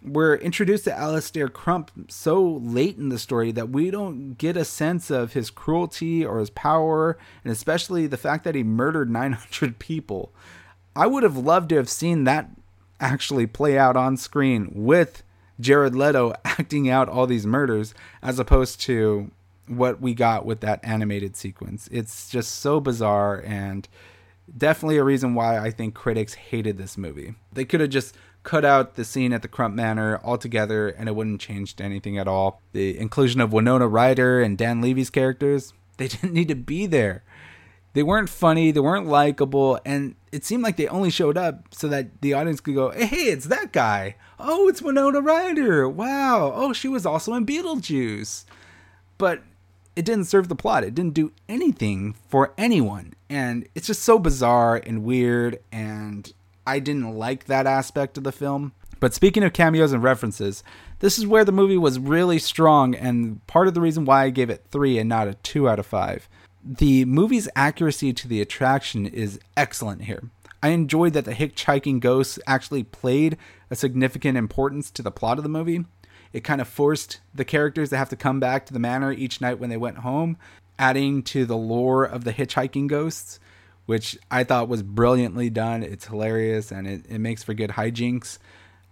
We're 0.02 0.36
introduced 0.36 0.84
to 0.84 0.96
Alastair 0.96 1.48
Crump 1.48 1.90
so 2.08 2.42
late 2.42 2.96
in 2.96 3.10
the 3.10 3.18
story 3.18 3.52
that 3.52 3.70
we 3.70 3.90
don't 3.90 4.34
get 4.34 4.56
a 4.56 4.64
sense 4.64 5.10
of 5.10 5.34
his 5.34 5.50
cruelty 5.50 6.24
or 6.24 6.38
his 6.38 6.50
power, 6.50 7.18
and 7.44 7.52
especially 7.52 8.06
the 8.06 8.16
fact 8.16 8.44
that 8.44 8.54
he 8.54 8.62
murdered 8.62 9.10
900 9.10 9.78
people. 9.78 10.32
I 10.94 11.07
would 11.07 11.22
have 11.22 11.37
loved 11.37 11.68
to 11.70 11.76
have 11.76 11.88
seen 11.88 12.24
that 12.24 12.50
actually 13.00 13.46
play 13.46 13.79
out 13.79 13.96
on 13.96 14.16
screen 14.16 14.70
with 14.74 15.22
Jared 15.59 15.94
Leto 15.94 16.35
acting 16.44 16.88
out 16.88 17.09
all 17.09 17.26
these 17.26 17.46
murders 17.46 17.94
as 18.22 18.38
opposed 18.38 18.81
to 18.83 19.31
what 19.66 20.00
we 20.00 20.14
got 20.14 20.44
with 20.44 20.61
that 20.61 20.81
animated 20.83 21.37
sequence. 21.37 21.88
It's 21.92 22.29
just 22.29 22.57
so 22.57 22.81
bizarre 22.81 23.42
and 23.46 23.88
definitely 24.57 24.96
a 24.96 25.05
reason 25.05 25.35
why 25.35 25.59
I 25.59 25.70
think 25.70 25.94
critics 25.94 26.35
hated 26.35 26.76
this 26.76 26.98
movie. 26.98 27.35
They 27.53 27.64
could 27.64 27.81
have 27.81 27.90
just 27.90 28.16
cut 28.42 28.64
out 28.64 28.96
the 28.96 29.05
scene 29.05 29.33
at 29.33 29.42
the 29.42 29.48
Crump 29.48 29.74
Manor 29.74 30.20
altogether 30.24 30.88
and 30.88 31.09
it 31.09 31.14
wouldn't 31.14 31.40
change 31.40 31.74
anything 31.79 32.18
at 32.18 32.26
all. 32.26 32.61
The 32.72 32.98
inclusion 32.98 33.40
of 33.40 33.53
Winona 33.53 33.87
Ryder 33.87 34.40
and 34.40 34.59
Dan 34.59 34.81
Levy's 34.81 35.11
characters 35.11 35.72
They 35.98 36.09
didn't 36.09 36.33
need 36.33 36.48
to 36.48 36.55
be 36.55 36.87
there. 36.87 37.22
They 37.92 38.03
weren't 38.03 38.29
funny, 38.29 38.70
they 38.70 38.81
weren't 38.81 39.07
likable, 39.07 39.81
and 39.85 40.14
it 40.31 40.44
seemed 40.44 40.62
like 40.62 40.76
they 40.76 40.87
only 40.87 41.11
showed 41.11 41.37
up 41.37 41.74
so 41.74 41.88
that 41.88 42.20
the 42.20 42.35
audience 42.35 42.61
could 42.61 42.76
go, 42.76 42.90
hey, 42.90 43.24
it's 43.24 43.46
that 43.46 43.72
guy. 43.72 44.14
Oh, 44.38 44.68
it's 44.68 44.81
Winona 44.81 45.20
Ryder. 45.20 45.88
Wow. 45.88 46.53
Oh, 46.55 46.72
she 46.72 46.87
was 46.87 47.05
also 47.05 47.35
in 47.35 47.44
Beetlejuice. 47.44 48.44
But 49.18 49.42
it 49.96 50.05
didn't 50.05 50.26
serve 50.26 50.48
the 50.48 50.55
plot. 50.55 50.85
It 50.85 50.94
didn't 50.94 51.14
do 51.14 51.33
anything 51.48 52.14
for 52.29 52.55
anyone. 52.57 53.14
And 53.29 53.66
it's 53.74 53.88
just 53.88 54.03
so 54.03 54.20
bizarre 54.20 54.76
and 54.76 55.03
weird, 55.03 55.59
and 55.72 56.33
I 56.66 56.79
didn't 56.79 57.14
like 57.14 57.46
that 57.46 57.66
aspect 57.66 58.16
of 58.16 58.24
the 58.24 58.33
film. 58.33 58.72
But 59.00 59.14
speaking 59.14 59.42
of 59.42 59.53
cameos 59.53 59.92
and 59.92 60.03
references, 60.03 60.62
this 61.00 61.18
is 61.18 61.26
where 61.26 61.44
the 61.44 61.53
movie 61.53 61.79
was 61.79 61.98
really 61.98 62.38
strong, 62.38 62.94
and 62.94 63.44
part 63.46 63.66
of 63.66 63.74
the 63.74 63.81
reason 63.81 64.05
why 64.05 64.24
I 64.24 64.31
gave 64.31 64.50
it 64.50 64.66
3 64.70 64.98
and 64.98 65.09
not 65.09 65.26
a 65.26 65.35
2 65.35 65.68
out 65.68 65.79
of 65.79 65.87
5. 65.87 66.29
The 66.62 67.05
movie's 67.07 67.49
accuracy 67.57 68.12
to 68.12 68.29
the 68.29 68.40
attraction 68.40 69.07
is 69.07 69.40
excellent 69.57 70.03
here. 70.03 70.31
I 70.62 70.68
enjoyed 70.68 71.14
that 71.14 71.25
the 71.25 71.33
hitchhiking 71.33 72.01
ghosts 72.01 72.38
actually 72.46 72.83
played 72.83 73.38
a 73.70 73.77
significant 73.77 74.37
importance 74.37 74.90
to 74.90 75.03
the 75.03 75.11
plot 75.11 75.38
of 75.38 75.42
the 75.42 75.49
movie. 75.49 75.85
It 76.33 76.44
kind 76.44 76.61
of 76.61 76.68
forced 76.68 77.20
the 77.35 77.46
characters 77.46 77.90
to 77.90 77.96
have 77.96 78.11
to 78.11 78.16
come 78.16 78.40
back 78.40 78.66
to 78.66 78.73
the 78.73 78.79
manor 78.79 79.11
each 79.11 79.40
night 79.40 79.59
when 79.59 79.70
they 79.70 79.77
went 79.79 79.99
home, 79.99 80.37
adding 80.79 81.23
to 81.25 81.46
the 81.46 81.57
lore 81.57 82.05
of 82.05 82.25
the 82.25 82.33
hitchhiking 82.33 82.88
ghosts, 82.88 83.40
which 83.87 84.18
I 84.31 84.44
thought 84.44 84.68
was 84.68 84.83
brilliantly 84.83 85.49
done. 85.49 85.83
It's 85.83 86.07
hilarious 86.07 86.70
and 86.70 86.87
it, 86.87 87.07
it 87.09 87.18
makes 87.18 87.42
for 87.42 87.55
good 87.55 87.70
hijinks. 87.70 88.38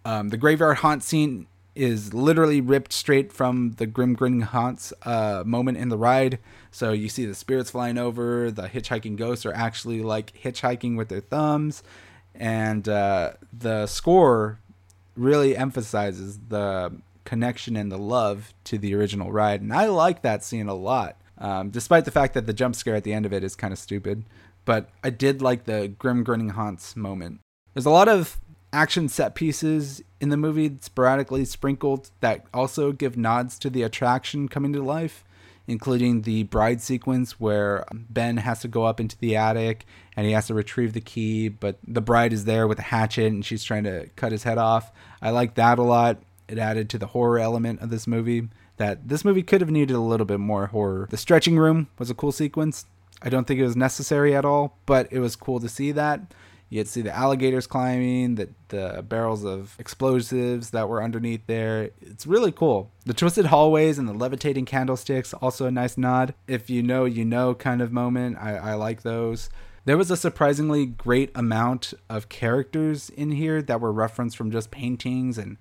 Um, 0.07 0.31
the 0.31 0.39
graveyard 0.39 0.79
haunt 0.79 1.03
scene 1.03 1.47
is 1.79 2.13
literally 2.13 2.61
ripped 2.61 2.93
straight 2.93 3.33
from 3.33 3.73
the 3.79 3.87
Grim 3.87 4.15
Grinning 4.15 4.41
Haunts 4.41 4.93
uh, 5.05 5.45
moment 5.47 5.79
in 5.79 5.91
the 5.91 5.97
ride. 5.97 6.41
So 6.73 6.93
you 6.93 7.09
see 7.09 7.25
the 7.25 7.37
spirits 7.37 7.71
flying 7.71 7.97
over, 7.97 8.51
the 8.51 8.69
hitchhiking 8.69 9.17
ghosts 9.17 9.47
are 9.47 9.55
actually 9.55 10.03
like 10.03 10.33
hitchhiking 10.43 10.97
with 10.97 11.09
their 11.09 11.21
thumbs, 11.21 11.85
and 12.35 12.89
uh, 12.89 13.33
the 13.57 13.87
score 13.87 14.59
really 15.17 15.57
emphasizes 15.57 16.39
the 16.49 16.93
connection 17.25 17.77
and 17.77 17.93
the 17.93 17.99
love 17.99 18.53
to 18.65 18.77
the 18.77 18.95
original 18.95 19.31
ride. 19.31 19.61
And 19.61 19.73
I 19.73 19.87
like 19.87 20.23
that 20.23 20.43
scene 20.43 20.67
a 20.67 20.75
lot, 20.75 21.17
um, 21.39 21.71
despite 21.71 22.05
the 22.05 22.11
fact 22.11 22.35
that 22.35 22.47
the 22.47 22.53
jump 22.53 22.75
scare 22.75 22.97
at 22.97 23.05
the 23.05 23.13
end 23.13 23.25
of 23.25 23.33
it 23.33 23.45
is 23.45 23.55
kind 23.55 23.73
of 23.73 23.79
stupid. 23.79 24.25
But 24.65 24.91
I 25.05 25.11
did 25.11 25.41
like 25.41 25.65
the 25.65 25.89
Grim 25.89 26.25
Grinning 26.25 26.51
Haunts 26.51 26.97
moment. 26.97 27.41
There's 27.73 27.87
a 27.87 27.91
lot 27.91 28.09
of 28.09 28.41
action 28.79 29.09
set 29.09 29.35
pieces 29.35 30.03
in 30.21 30.29
the 30.29 30.37
movie 30.37 30.79
sporadically 30.81 31.45
sprinkled 31.45 32.11
that 32.21 32.45
also 32.55 32.93
give 32.93 33.17
nods 33.17 33.59
to 33.59 33.69
the 33.69 33.83
attraction 33.83 34.49
coming 34.49 34.73
to 34.73 34.81
life, 34.81 35.25
including 35.67 36.23
the 36.23 36.45
bride 36.45 36.81
sequence 36.81 37.41
where 37.41 37.85
Ben 37.93 38.37
has 38.37 38.61
to 38.61 38.69
go 38.69 38.85
up 38.85 39.01
into 39.01 39.19
the 39.19 39.35
attic 39.35 39.85
and 40.17 40.27
he 40.27 40.33
has 40.33 40.47
to 40.47 40.55
retrieve 40.55 40.93
the 40.93 41.01
key, 41.01 41.49
but 41.49 41.77
the 41.85 42.01
bride 42.01 42.33
is 42.33 42.45
there 42.45 42.69
with 42.69 42.79
a 42.79 42.83
hatchet 42.83 43.27
and 43.27 43.45
she's 43.45 43.65
trying 43.65 43.83
to 43.83 44.09
cut 44.15 44.31
his 44.31 44.45
head 44.45 44.59
off. 44.59 44.93
I 45.21 45.31
like 45.31 45.55
that 45.55 45.81
a 45.81 45.83
lot. 45.83 46.19
It 46.47 46.59
added 46.59 46.89
to 46.91 46.99
the 46.99 47.09
horror 47.09 47.41
element 47.41 47.81
of 47.81 47.91
this 47.91 48.07
movie 48.07 48.49
that 48.77 49.09
this 49.09 49.25
movie 49.25 49.43
could 49.43 49.61
have 49.61 49.71
needed 49.71 49.97
a 49.97 50.01
little 50.01 50.25
bit 50.25 50.39
more 50.39 50.69
horror. 50.69 51.09
The 51.11 51.17
stretching 51.17 51.59
room 51.59 51.89
was 51.99 52.11
a 52.11 52.15
cool 52.15 52.31
sequence. 52.31 52.87
I 53.21 53.29
don't 53.29 53.45
think 53.45 53.59
it 53.59 53.65
was 53.65 53.75
necessary 53.77 54.37
at 54.37 54.45
all, 54.45 54.79
but 54.87 55.13
it 55.13 55.19
was 55.19 55.35
cool 55.35 55.59
to 55.59 55.69
see 55.69 55.91
that. 55.91 56.33
You 56.71 56.81
would 56.81 56.89
see 56.89 57.01
the 57.01 57.17
alligators 57.17 57.67
climbing, 57.67 58.35
the, 58.35 58.51
the 58.69 59.05
barrels 59.07 59.45
of 59.45 59.75
explosives 59.79 60.71
that 60.71 60.89
were 60.89 61.03
underneath 61.03 61.47
there. 61.47 61.91
It's 62.01 62.27
really 62.27 62.53
cool. 62.53 62.91
The 63.07 63.15
twisted 63.15 63.47
hallways 63.47 63.99
and 63.99 64.07
the 64.07 64.13
levitating 64.13 64.67
candlesticks, 64.67 65.33
also 65.33 65.67
a 65.67 65.71
nice 65.71 65.97
nod. 65.97 66.35
If 66.47 66.69
you 66.69 66.83
know, 66.83 67.07
you 67.07 67.25
know 67.25 67.55
kind 67.55 67.81
of 67.81 67.91
moment. 67.91 68.37
I, 68.39 68.57
I 68.57 68.75
like 68.75 69.03
those. 69.03 69.49
There 69.87 69.97
was 69.97 70.11
a 70.11 70.17
surprisingly 70.19 70.85
great 70.85 71.31
amount 71.35 71.95
of 72.11 72.29
characters 72.29 73.09
in 73.09 73.31
here 73.33 73.63
that 73.63 73.81
were 73.81 73.93
referenced 73.93 74.37
from 74.37 74.51
just 74.51 74.71
paintings 74.71 75.39
and 75.39 75.57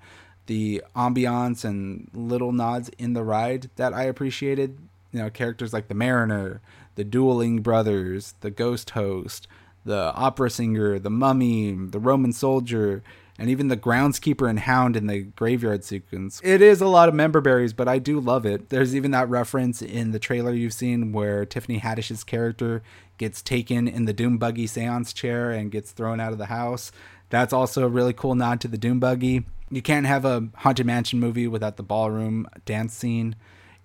the 0.47 0.83
ambiance 0.93 1.63
and 1.63 2.09
little 2.13 2.51
nods 2.51 2.89
in 2.97 3.13
the 3.13 3.23
ride 3.23 3.69
that 3.77 3.93
I 3.93 4.03
appreciated. 4.03 4.79
You 5.13 5.19
know, 5.19 5.29
characters 5.29 5.71
like 5.71 5.87
the 5.87 5.93
Mariner, 5.93 6.61
the 6.95 7.05
Dueling 7.05 7.61
Brothers, 7.61 8.35
the 8.41 8.51
Ghost 8.51 8.89
Host, 8.89 9.47
the 9.87 10.13
opera 10.13 10.49
singer, 10.49 10.99
the 10.99 11.09
mummy, 11.09 11.73
the 11.73 11.99
Roman 11.99 12.33
soldier, 12.33 13.01
and 13.39 13.49
even 13.49 13.67
the 13.67 13.77
groundskeeper 13.77 14.49
and 14.49 14.59
hound 14.59 14.95
in 14.95 15.07
the 15.07 15.21
graveyard 15.21 15.83
sequence. 15.83 16.41
It 16.43 16.61
is 16.61 16.81
a 16.81 16.87
lot 16.87 17.07
of 17.07 17.15
member 17.15 17.39
berries, 17.39 17.73
but 17.73 17.87
I 17.87 17.99
do 17.99 18.19
love 18.19 18.45
it. 18.45 18.69
There's 18.69 18.95
even 18.95 19.11
that 19.11 19.29
reference 19.29 19.81
in 19.81 20.11
the 20.11 20.19
trailer 20.19 20.53
you've 20.53 20.73
seen 20.73 21.11
where 21.11 21.45
Tiffany 21.45 21.79
Haddish's 21.79 22.23
character 22.23 22.81
gets 23.17 23.41
taken 23.41 23.87
in 23.87 24.05
the 24.05 24.13
Doom 24.13 24.37
Buggy 24.37 24.67
seance 24.67 25.13
chair 25.13 25.51
and 25.51 25.71
gets 25.71 25.91
thrown 25.91 26.19
out 26.19 26.31
of 26.31 26.37
the 26.37 26.47
house. 26.47 26.91
That's 27.29 27.53
also 27.53 27.83
a 27.83 27.89
really 27.89 28.13
cool 28.13 28.35
nod 28.35 28.61
to 28.61 28.67
the 28.67 28.77
Doom 28.77 28.99
Buggy. 28.99 29.45
You 29.69 29.81
can't 29.81 30.05
have 30.05 30.25
a 30.25 30.49
Haunted 30.57 30.85
Mansion 30.85 31.19
movie 31.19 31.47
without 31.47 31.77
the 31.77 31.83
ballroom 31.83 32.47
dance 32.65 32.93
scene. 32.93 33.35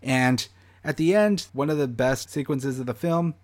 And 0.03 0.47
at 0.85 0.97
the 0.97 1.15
end, 1.15 1.47
one 1.53 1.71
of 1.71 1.79
the 1.79 1.89
best 1.89 2.31
sequences 2.31 2.81
of 2.81 2.87
the 2.87 2.95
film 2.95 3.35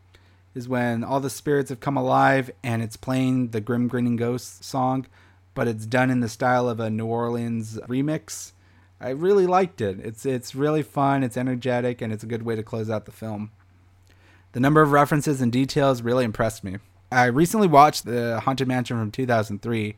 is 0.59 0.68
when 0.68 1.05
all 1.05 1.21
the 1.21 1.31
spirits 1.31 1.71
have 1.71 1.79
come 1.79 1.97
alive 1.97 2.51
and 2.64 2.83
it's 2.83 2.97
playing 2.97 3.51
the 3.51 3.61
Grim 3.61 3.87
Grinning 3.87 4.16
Ghost 4.16 4.64
song, 4.64 5.07
but 5.55 5.68
it's 5.68 5.87
done 5.87 6.11
in 6.11 6.18
the 6.18 6.29
style 6.29 6.68
of 6.68 6.81
a 6.81 6.90
New 6.90 7.07
Orleans 7.07 7.79
remix. 7.87 8.53
I 9.01 9.11
really 9.11 9.47
liked 9.47 9.81
it. 9.81 10.01
It's 10.01 10.27
it's 10.27 10.57
really 10.57 10.83
fun, 10.83 11.23
it's 11.23 11.37
energetic, 11.37 12.03
and 12.03 12.12
it's 12.12 12.25
a 12.25 12.27
good 12.27 12.42
way 12.42 12.57
to 12.57 12.64
close 12.64 12.90
out 12.90 13.07
the 13.07 13.12
film. 13.12 13.53
The 14.53 14.61
number 14.61 14.83
of 14.83 14.90
references 14.90 15.40
and 15.40 15.53
details 15.53 16.03
really 16.03 16.25
impressed 16.25 16.64
me. 16.64 16.79
I 17.12 17.27
recently 17.27 17.68
watched 17.68 18.05
the 18.05 18.40
Haunted 18.40 18.66
Mansion 18.66 18.99
from 18.99 19.12
2003, 19.12 19.97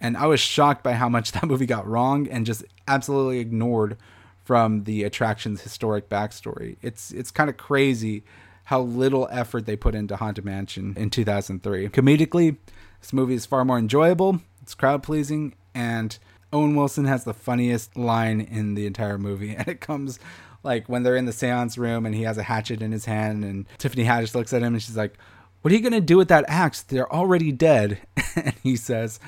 and 0.00 0.16
I 0.16 0.26
was 0.26 0.40
shocked 0.40 0.82
by 0.82 0.94
how 0.94 1.10
much 1.10 1.32
that 1.32 1.46
movie 1.46 1.66
got 1.66 1.86
wrong 1.86 2.26
and 2.26 2.46
just 2.46 2.64
absolutely 2.88 3.40
ignored 3.40 3.98
from 4.42 4.84
the 4.84 5.04
attraction's 5.04 5.60
historic 5.60 6.08
backstory. 6.08 6.78
It's 6.80 7.10
it's 7.10 7.30
kind 7.30 7.50
of 7.50 7.58
crazy 7.58 8.24
how 8.68 8.82
little 8.82 9.26
effort 9.30 9.64
they 9.64 9.76
put 9.76 9.94
into 9.94 10.14
Haunted 10.14 10.44
Mansion 10.44 10.92
in 10.98 11.08
2003. 11.08 11.88
Comedically, 11.88 12.58
this 13.00 13.14
movie 13.14 13.32
is 13.32 13.46
far 13.46 13.64
more 13.64 13.78
enjoyable, 13.78 14.42
it's 14.60 14.74
crowd 14.74 15.02
pleasing, 15.02 15.54
and 15.74 16.18
Owen 16.52 16.76
Wilson 16.76 17.06
has 17.06 17.24
the 17.24 17.32
funniest 17.32 17.96
line 17.96 18.42
in 18.42 18.74
the 18.74 18.84
entire 18.84 19.16
movie. 19.16 19.54
And 19.58 19.68
it 19.68 19.80
comes 19.80 20.18
like 20.62 20.86
when 20.86 21.02
they're 21.02 21.16
in 21.16 21.24
the 21.24 21.32
seance 21.32 21.78
room 21.78 22.04
and 22.04 22.14
he 22.14 22.24
has 22.24 22.36
a 22.36 22.42
hatchet 22.42 22.82
in 22.82 22.92
his 22.92 23.06
hand, 23.06 23.42
and 23.42 23.64
Tiffany 23.78 24.04
Haddish 24.04 24.34
looks 24.34 24.52
at 24.52 24.60
him 24.60 24.74
and 24.74 24.82
she's 24.82 24.98
like, 24.98 25.14
What 25.62 25.72
are 25.72 25.74
you 25.74 25.80
to 25.94 26.02
do 26.02 26.18
with 26.18 26.28
that 26.28 26.44
axe? 26.46 26.82
They're 26.82 27.10
already 27.10 27.52
dead. 27.52 28.00
and 28.36 28.52
he 28.62 28.76
says, 28.76 29.18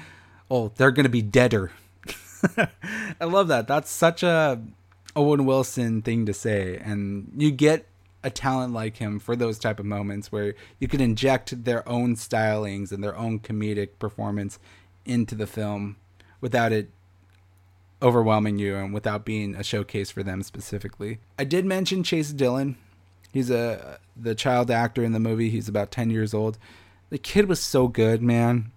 Oh, 0.51 0.71
they're 0.77 0.93
to 1.05 1.09
be 1.09 1.23
deader. 1.23 1.73
I 2.59 3.25
love 3.25 3.49
that. 3.49 3.67
That's 3.67 3.91
such 3.91 4.23
a 4.23 4.61
Owen 5.17 5.47
Wilson 5.47 6.03
thing 6.03 6.27
to 6.27 6.35
say. 6.35 6.77
And 6.77 7.33
you 7.39 7.51
get 7.51 7.87
a 8.23 8.31
talent 8.31 8.73
like 8.73 8.99
him 8.99 9.19
for 9.19 9.35
those 9.35 9.59
type 9.59 9.81
of 9.81 9.87
moments 9.87 10.31
where 10.31 10.55
you 10.79 10.89
can 10.89 11.01
inject 11.01 11.65
their 11.65 11.89
own 11.89 12.15
stylings 12.15 12.93
and 12.93 13.03
their 13.03 13.17
own 13.17 13.39
comedic 13.39 13.99
performance 13.99 14.59
into 15.05 15.35
the 15.35 15.47
film 15.47 15.97
without 16.41 16.73
it 16.73 16.91
overwhelming 18.03 18.59
you 18.59 18.77
and 18.77 18.95
without 18.95 19.25
being 19.25 19.55
a 19.55 19.63
showcase 19.63 20.11
for 20.11 20.23
them 20.23 20.43
specifically. 20.43 21.19
I 21.39 21.45
did 21.45 21.65
mention 21.65 22.03
Chase 22.03 22.33
Dillon. 22.33 22.77
He's 23.33 23.51
a 23.51 23.99
the 24.17 24.35
child 24.35 24.71
actor 24.71 25.03
in 25.03 25.13
the 25.13 25.21
movie. 25.21 25.51
He's 25.51 25.69
about 25.69 25.91
10 25.91 26.11
years 26.11 26.35
old. 26.35 26.59
The 27.11 27.19
kid 27.19 27.49
was 27.49 27.61
so 27.61 27.89
good, 27.89 28.23
man. 28.23 28.73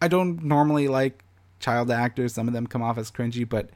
I 0.00 0.08
don't 0.08 0.42
normally 0.42 0.88
like 0.88 1.24
child 1.58 1.90
actors. 1.90 2.34
Some 2.34 2.48
of 2.48 2.54
them 2.54 2.66
come 2.66 2.82
off 2.82 2.98
as 2.98 3.10
cringy, 3.10 3.48
but 3.48 3.70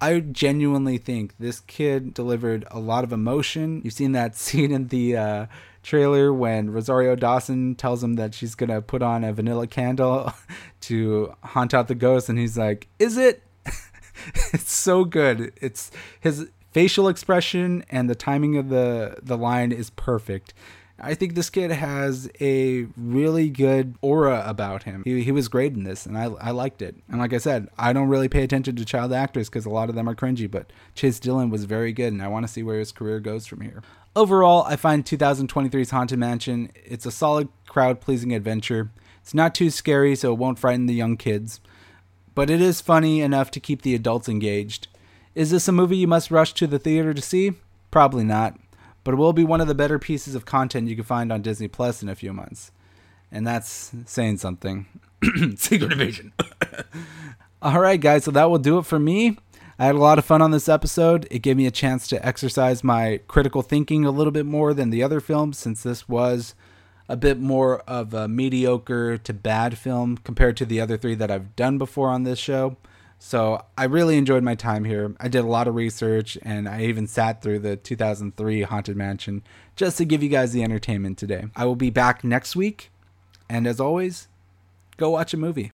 I 0.00 0.20
genuinely 0.20 0.98
think 0.98 1.34
this 1.38 1.60
kid 1.60 2.14
delivered 2.14 2.64
a 2.70 2.78
lot 2.78 3.04
of 3.04 3.12
emotion. 3.12 3.80
You've 3.84 3.94
seen 3.94 4.12
that 4.12 4.36
scene 4.36 4.72
in 4.72 4.88
the 4.88 5.16
uh, 5.16 5.46
trailer 5.82 6.32
when 6.32 6.70
Rosario 6.70 7.14
Dawson 7.14 7.74
tells 7.74 8.02
him 8.02 8.14
that 8.14 8.34
she's 8.34 8.54
gonna 8.54 8.82
put 8.82 9.02
on 9.02 9.24
a 9.24 9.32
vanilla 9.32 9.66
candle 9.66 10.32
to 10.82 11.34
haunt 11.42 11.74
out 11.74 11.88
the 11.88 11.94
ghost, 11.94 12.28
and 12.28 12.38
he's 12.38 12.58
like, 12.58 12.88
"Is 12.98 13.16
it?" 13.16 13.42
it's 14.52 14.72
so 14.72 15.04
good. 15.04 15.52
It's 15.60 15.90
his 16.20 16.48
facial 16.74 17.06
expression 17.06 17.84
and 17.88 18.10
the 18.10 18.16
timing 18.16 18.56
of 18.56 18.68
the 18.68 19.16
the 19.22 19.38
line 19.38 19.72
is 19.72 19.90
perfect. 19.90 20.52
I 20.98 21.14
think 21.14 21.34
this 21.34 21.50
kid 21.50 21.72
has 21.72 22.30
a 22.40 22.86
really 22.96 23.48
good 23.48 23.96
aura 24.00 24.44
about 24.46 24.84
him. 24.84 25.02
He, 25.04 25.22
he 25.22 25.32
was 25.32 25.48
great 25.48 25.72
in 25.72 25.82
this, 25.82 26.06
and 26.06 26.16
I, 26.16 26.24
I 26.40 26.50
liked 26.52 26.82
it. 26.82 26.94
And 27.08 27.18
like 27.18 27.32
I 27.32 27.38
said, 27.38 27.68
I 27.76 27.92
don't 27.92 28.08
really 28.08 28.28
pay 28.28 28.44
attention 28.44 28.76
to 28.76 28.84
child 28.84 29.12
actors 29.12 29.48
because 29.48 29.66
a 29.66 29.70
lot 29.70 29.88
of 29.88 29.96
them 29.96 30.08
are 30.08 30.14
cringy, 30.14 30.48
but 30.48 30.72
Chase 30.94 31.18
Dillon 31.18 31.50
was 31.50 31.64
very 31.64 31.92
good, 31.92 32.12
and 32.12 32.22
I 32.22 32.28
want 32.28 32.46
to 32.46 32.52
see 32.52 32.62
where 32.62 32.78
his 32.78 32.92
career 32.92 33.18
goes 33.18 33.46
from 33.46 33.60
here. 33.60 33.82
Overall, 34.14 34.62
I 34.68 34.76
find 34.76 35.04
2023's 35.04 35.90
Haunted 35.90 36.18
Mansion, 36.18 36.70
it's 36.84 37.06
a 37.06 37.10
solid 37.10 37.48
crowd-pleasing 37.66 38.32
adventure. 38.32 38.92
It's 39.20 39.34
not 39.34 39.54
too 39.54 39.70
scary, 39.70 40.14
so 40.14 40.32
it 40.32 40.38
won't 40.38 40.60
frighten 40.60 40.86
the 40.86 40.94
young 40.94 41.16
kids. 41.16 41.60
But 42.36 42.50
it 42.50 42.60
is 42.60 42.80
funny 42.80 43.20
enough 43.20 43.50
to 43.52 43.60
keep 43.60 43.82
the 43.82 43.94
adults 43.94 44.28
engaged. 44.28 44.86
Is 45.34 45.50
this 45.50 45.66
a 45.66 45.72
movie 45.72 45.96
you 45.96 46.06
must 46.06 46.30
rush 46.30 46.52
to 46.54 46.68
the 46.68 46.78
theater 46.78 47.12
to 47.12 47.22
see? 47.22 47.54
Probably 47.90 48.24
not 48.24 48.58
but 49.04 49.14
it 49.14 49.18
will 49.18 49.32
be 49.32 49.44
one 49.44 49.60
of 49.60 49.68
the 49.68 49.74
better 49.74 49.98
pieces 49.98 50.34
of 50.34 50.44
content 50.44 50.88
you 50.88 50.96
can 50.96 51.04
find 51.04 51.30
on 51.30 51.42
Disney 51.42 51.68
Plus 51.68 52.02
in 52.02 52.08
a 52.08 52.14
few 52.14 52.32
months. 52.32 52.72
And 53.30 53.46
that's 53.46 53.92
saying 54.06 54.38
something. 54.38 54.86
Secret 55.56 55.92
Invasion. 55.92 56.32
All 57.62 57.80
right, 57.80 58.00
guys, 58.00 58.24
so 58.24 58.30
that 58.30 58.50
will 58.50 58.58
do 58.58 58.78
it 58.78 58.86
for 58.86 58.98
me. 58.98 59.38
I 59.78 59.86
had 59.86 59.94
a 59.94 59.98
lot 59.98 60.18
of 60.18 60.24
fun 60.24 60.40
on 60.40 60.50
this 60.50 60.68
episode. 60.68 61.26
It 61.30 61.40
gave 61.40 61.56
me 61.56 61.66
a 61.66 61.70
chance 61.70 62.06
to 62.08 62.26
exercise 62.26 62.84
my 62.84 63.20
critical 63.26 63.62
thinking 63.62 64.04
a 64.04 64.10
little 64.10 64.30
bit 64.30 64.46
more 64.46 64.72
than 64.72 64.90
the 64.90 65.02
other 65.02 65.20
films, 65.20 65.58
since 65.58 65.82
this 65.82 66.08
was 66.08 66.54
a 67.08 67.16
bit 67.16 67.38
more 67.38 67.80
of 67.80 68.14
a 68.14 68.28
mediocre 68.28 69.18
to 69.18 69.32
bad 69.34 69.76
film 69.76 70.16
compared 70.18 70.56
to 70.58 70.64
the 70.64 70.80
other 70.80 70.96
three 70.96 71.14
that 71.16 71.30
I've 71.30 71.56
done 71.56 71.76
before 71.76 72.08
on 72.08 72.22
this 72.22 72.38
show. 72.38 72.76
So 73.26 73.64
I 73.78 73.84
really 73.84 74.18
enjoyed 74.18 74.42
my 74.42 74.54
time 74.54 74.84
here. 74.84 75.14
I 75.18 75.28
did 75.28 75.44
a 75.44 75.48
lot 75.48 75.66
of 75.66 75.74
research 75.74 76.36
and 76.42 76.68
I 76.68 76.82
even 76.82 77.06
sat 77.06 77.40
through 77.40 77.60
the 77.60 77.74
2003 77.74 78.60
Haunted 78.64 78.98
Mansion 78.98 79.42
just 79.76 79.96
to 79.96 80.04
give 80.04 80.22
you 80.22 80.28
guys 80.28 80.52
the 80.52 80.62
entertainment 80.62 81.16
today. 81.16 81.46
I 81.56 81.64
will 81.64 81.74
be 81.74 81.88
back 81.88 82.22
next 82.22 82.54
week. 82.54 82.90
And 83.48 83.66
as 83.66 83.80
always, 83.80 84.28
go 84.98 85.08
watch 85.08 85.32
a 85.32 85.38
movie. 85.38 85.72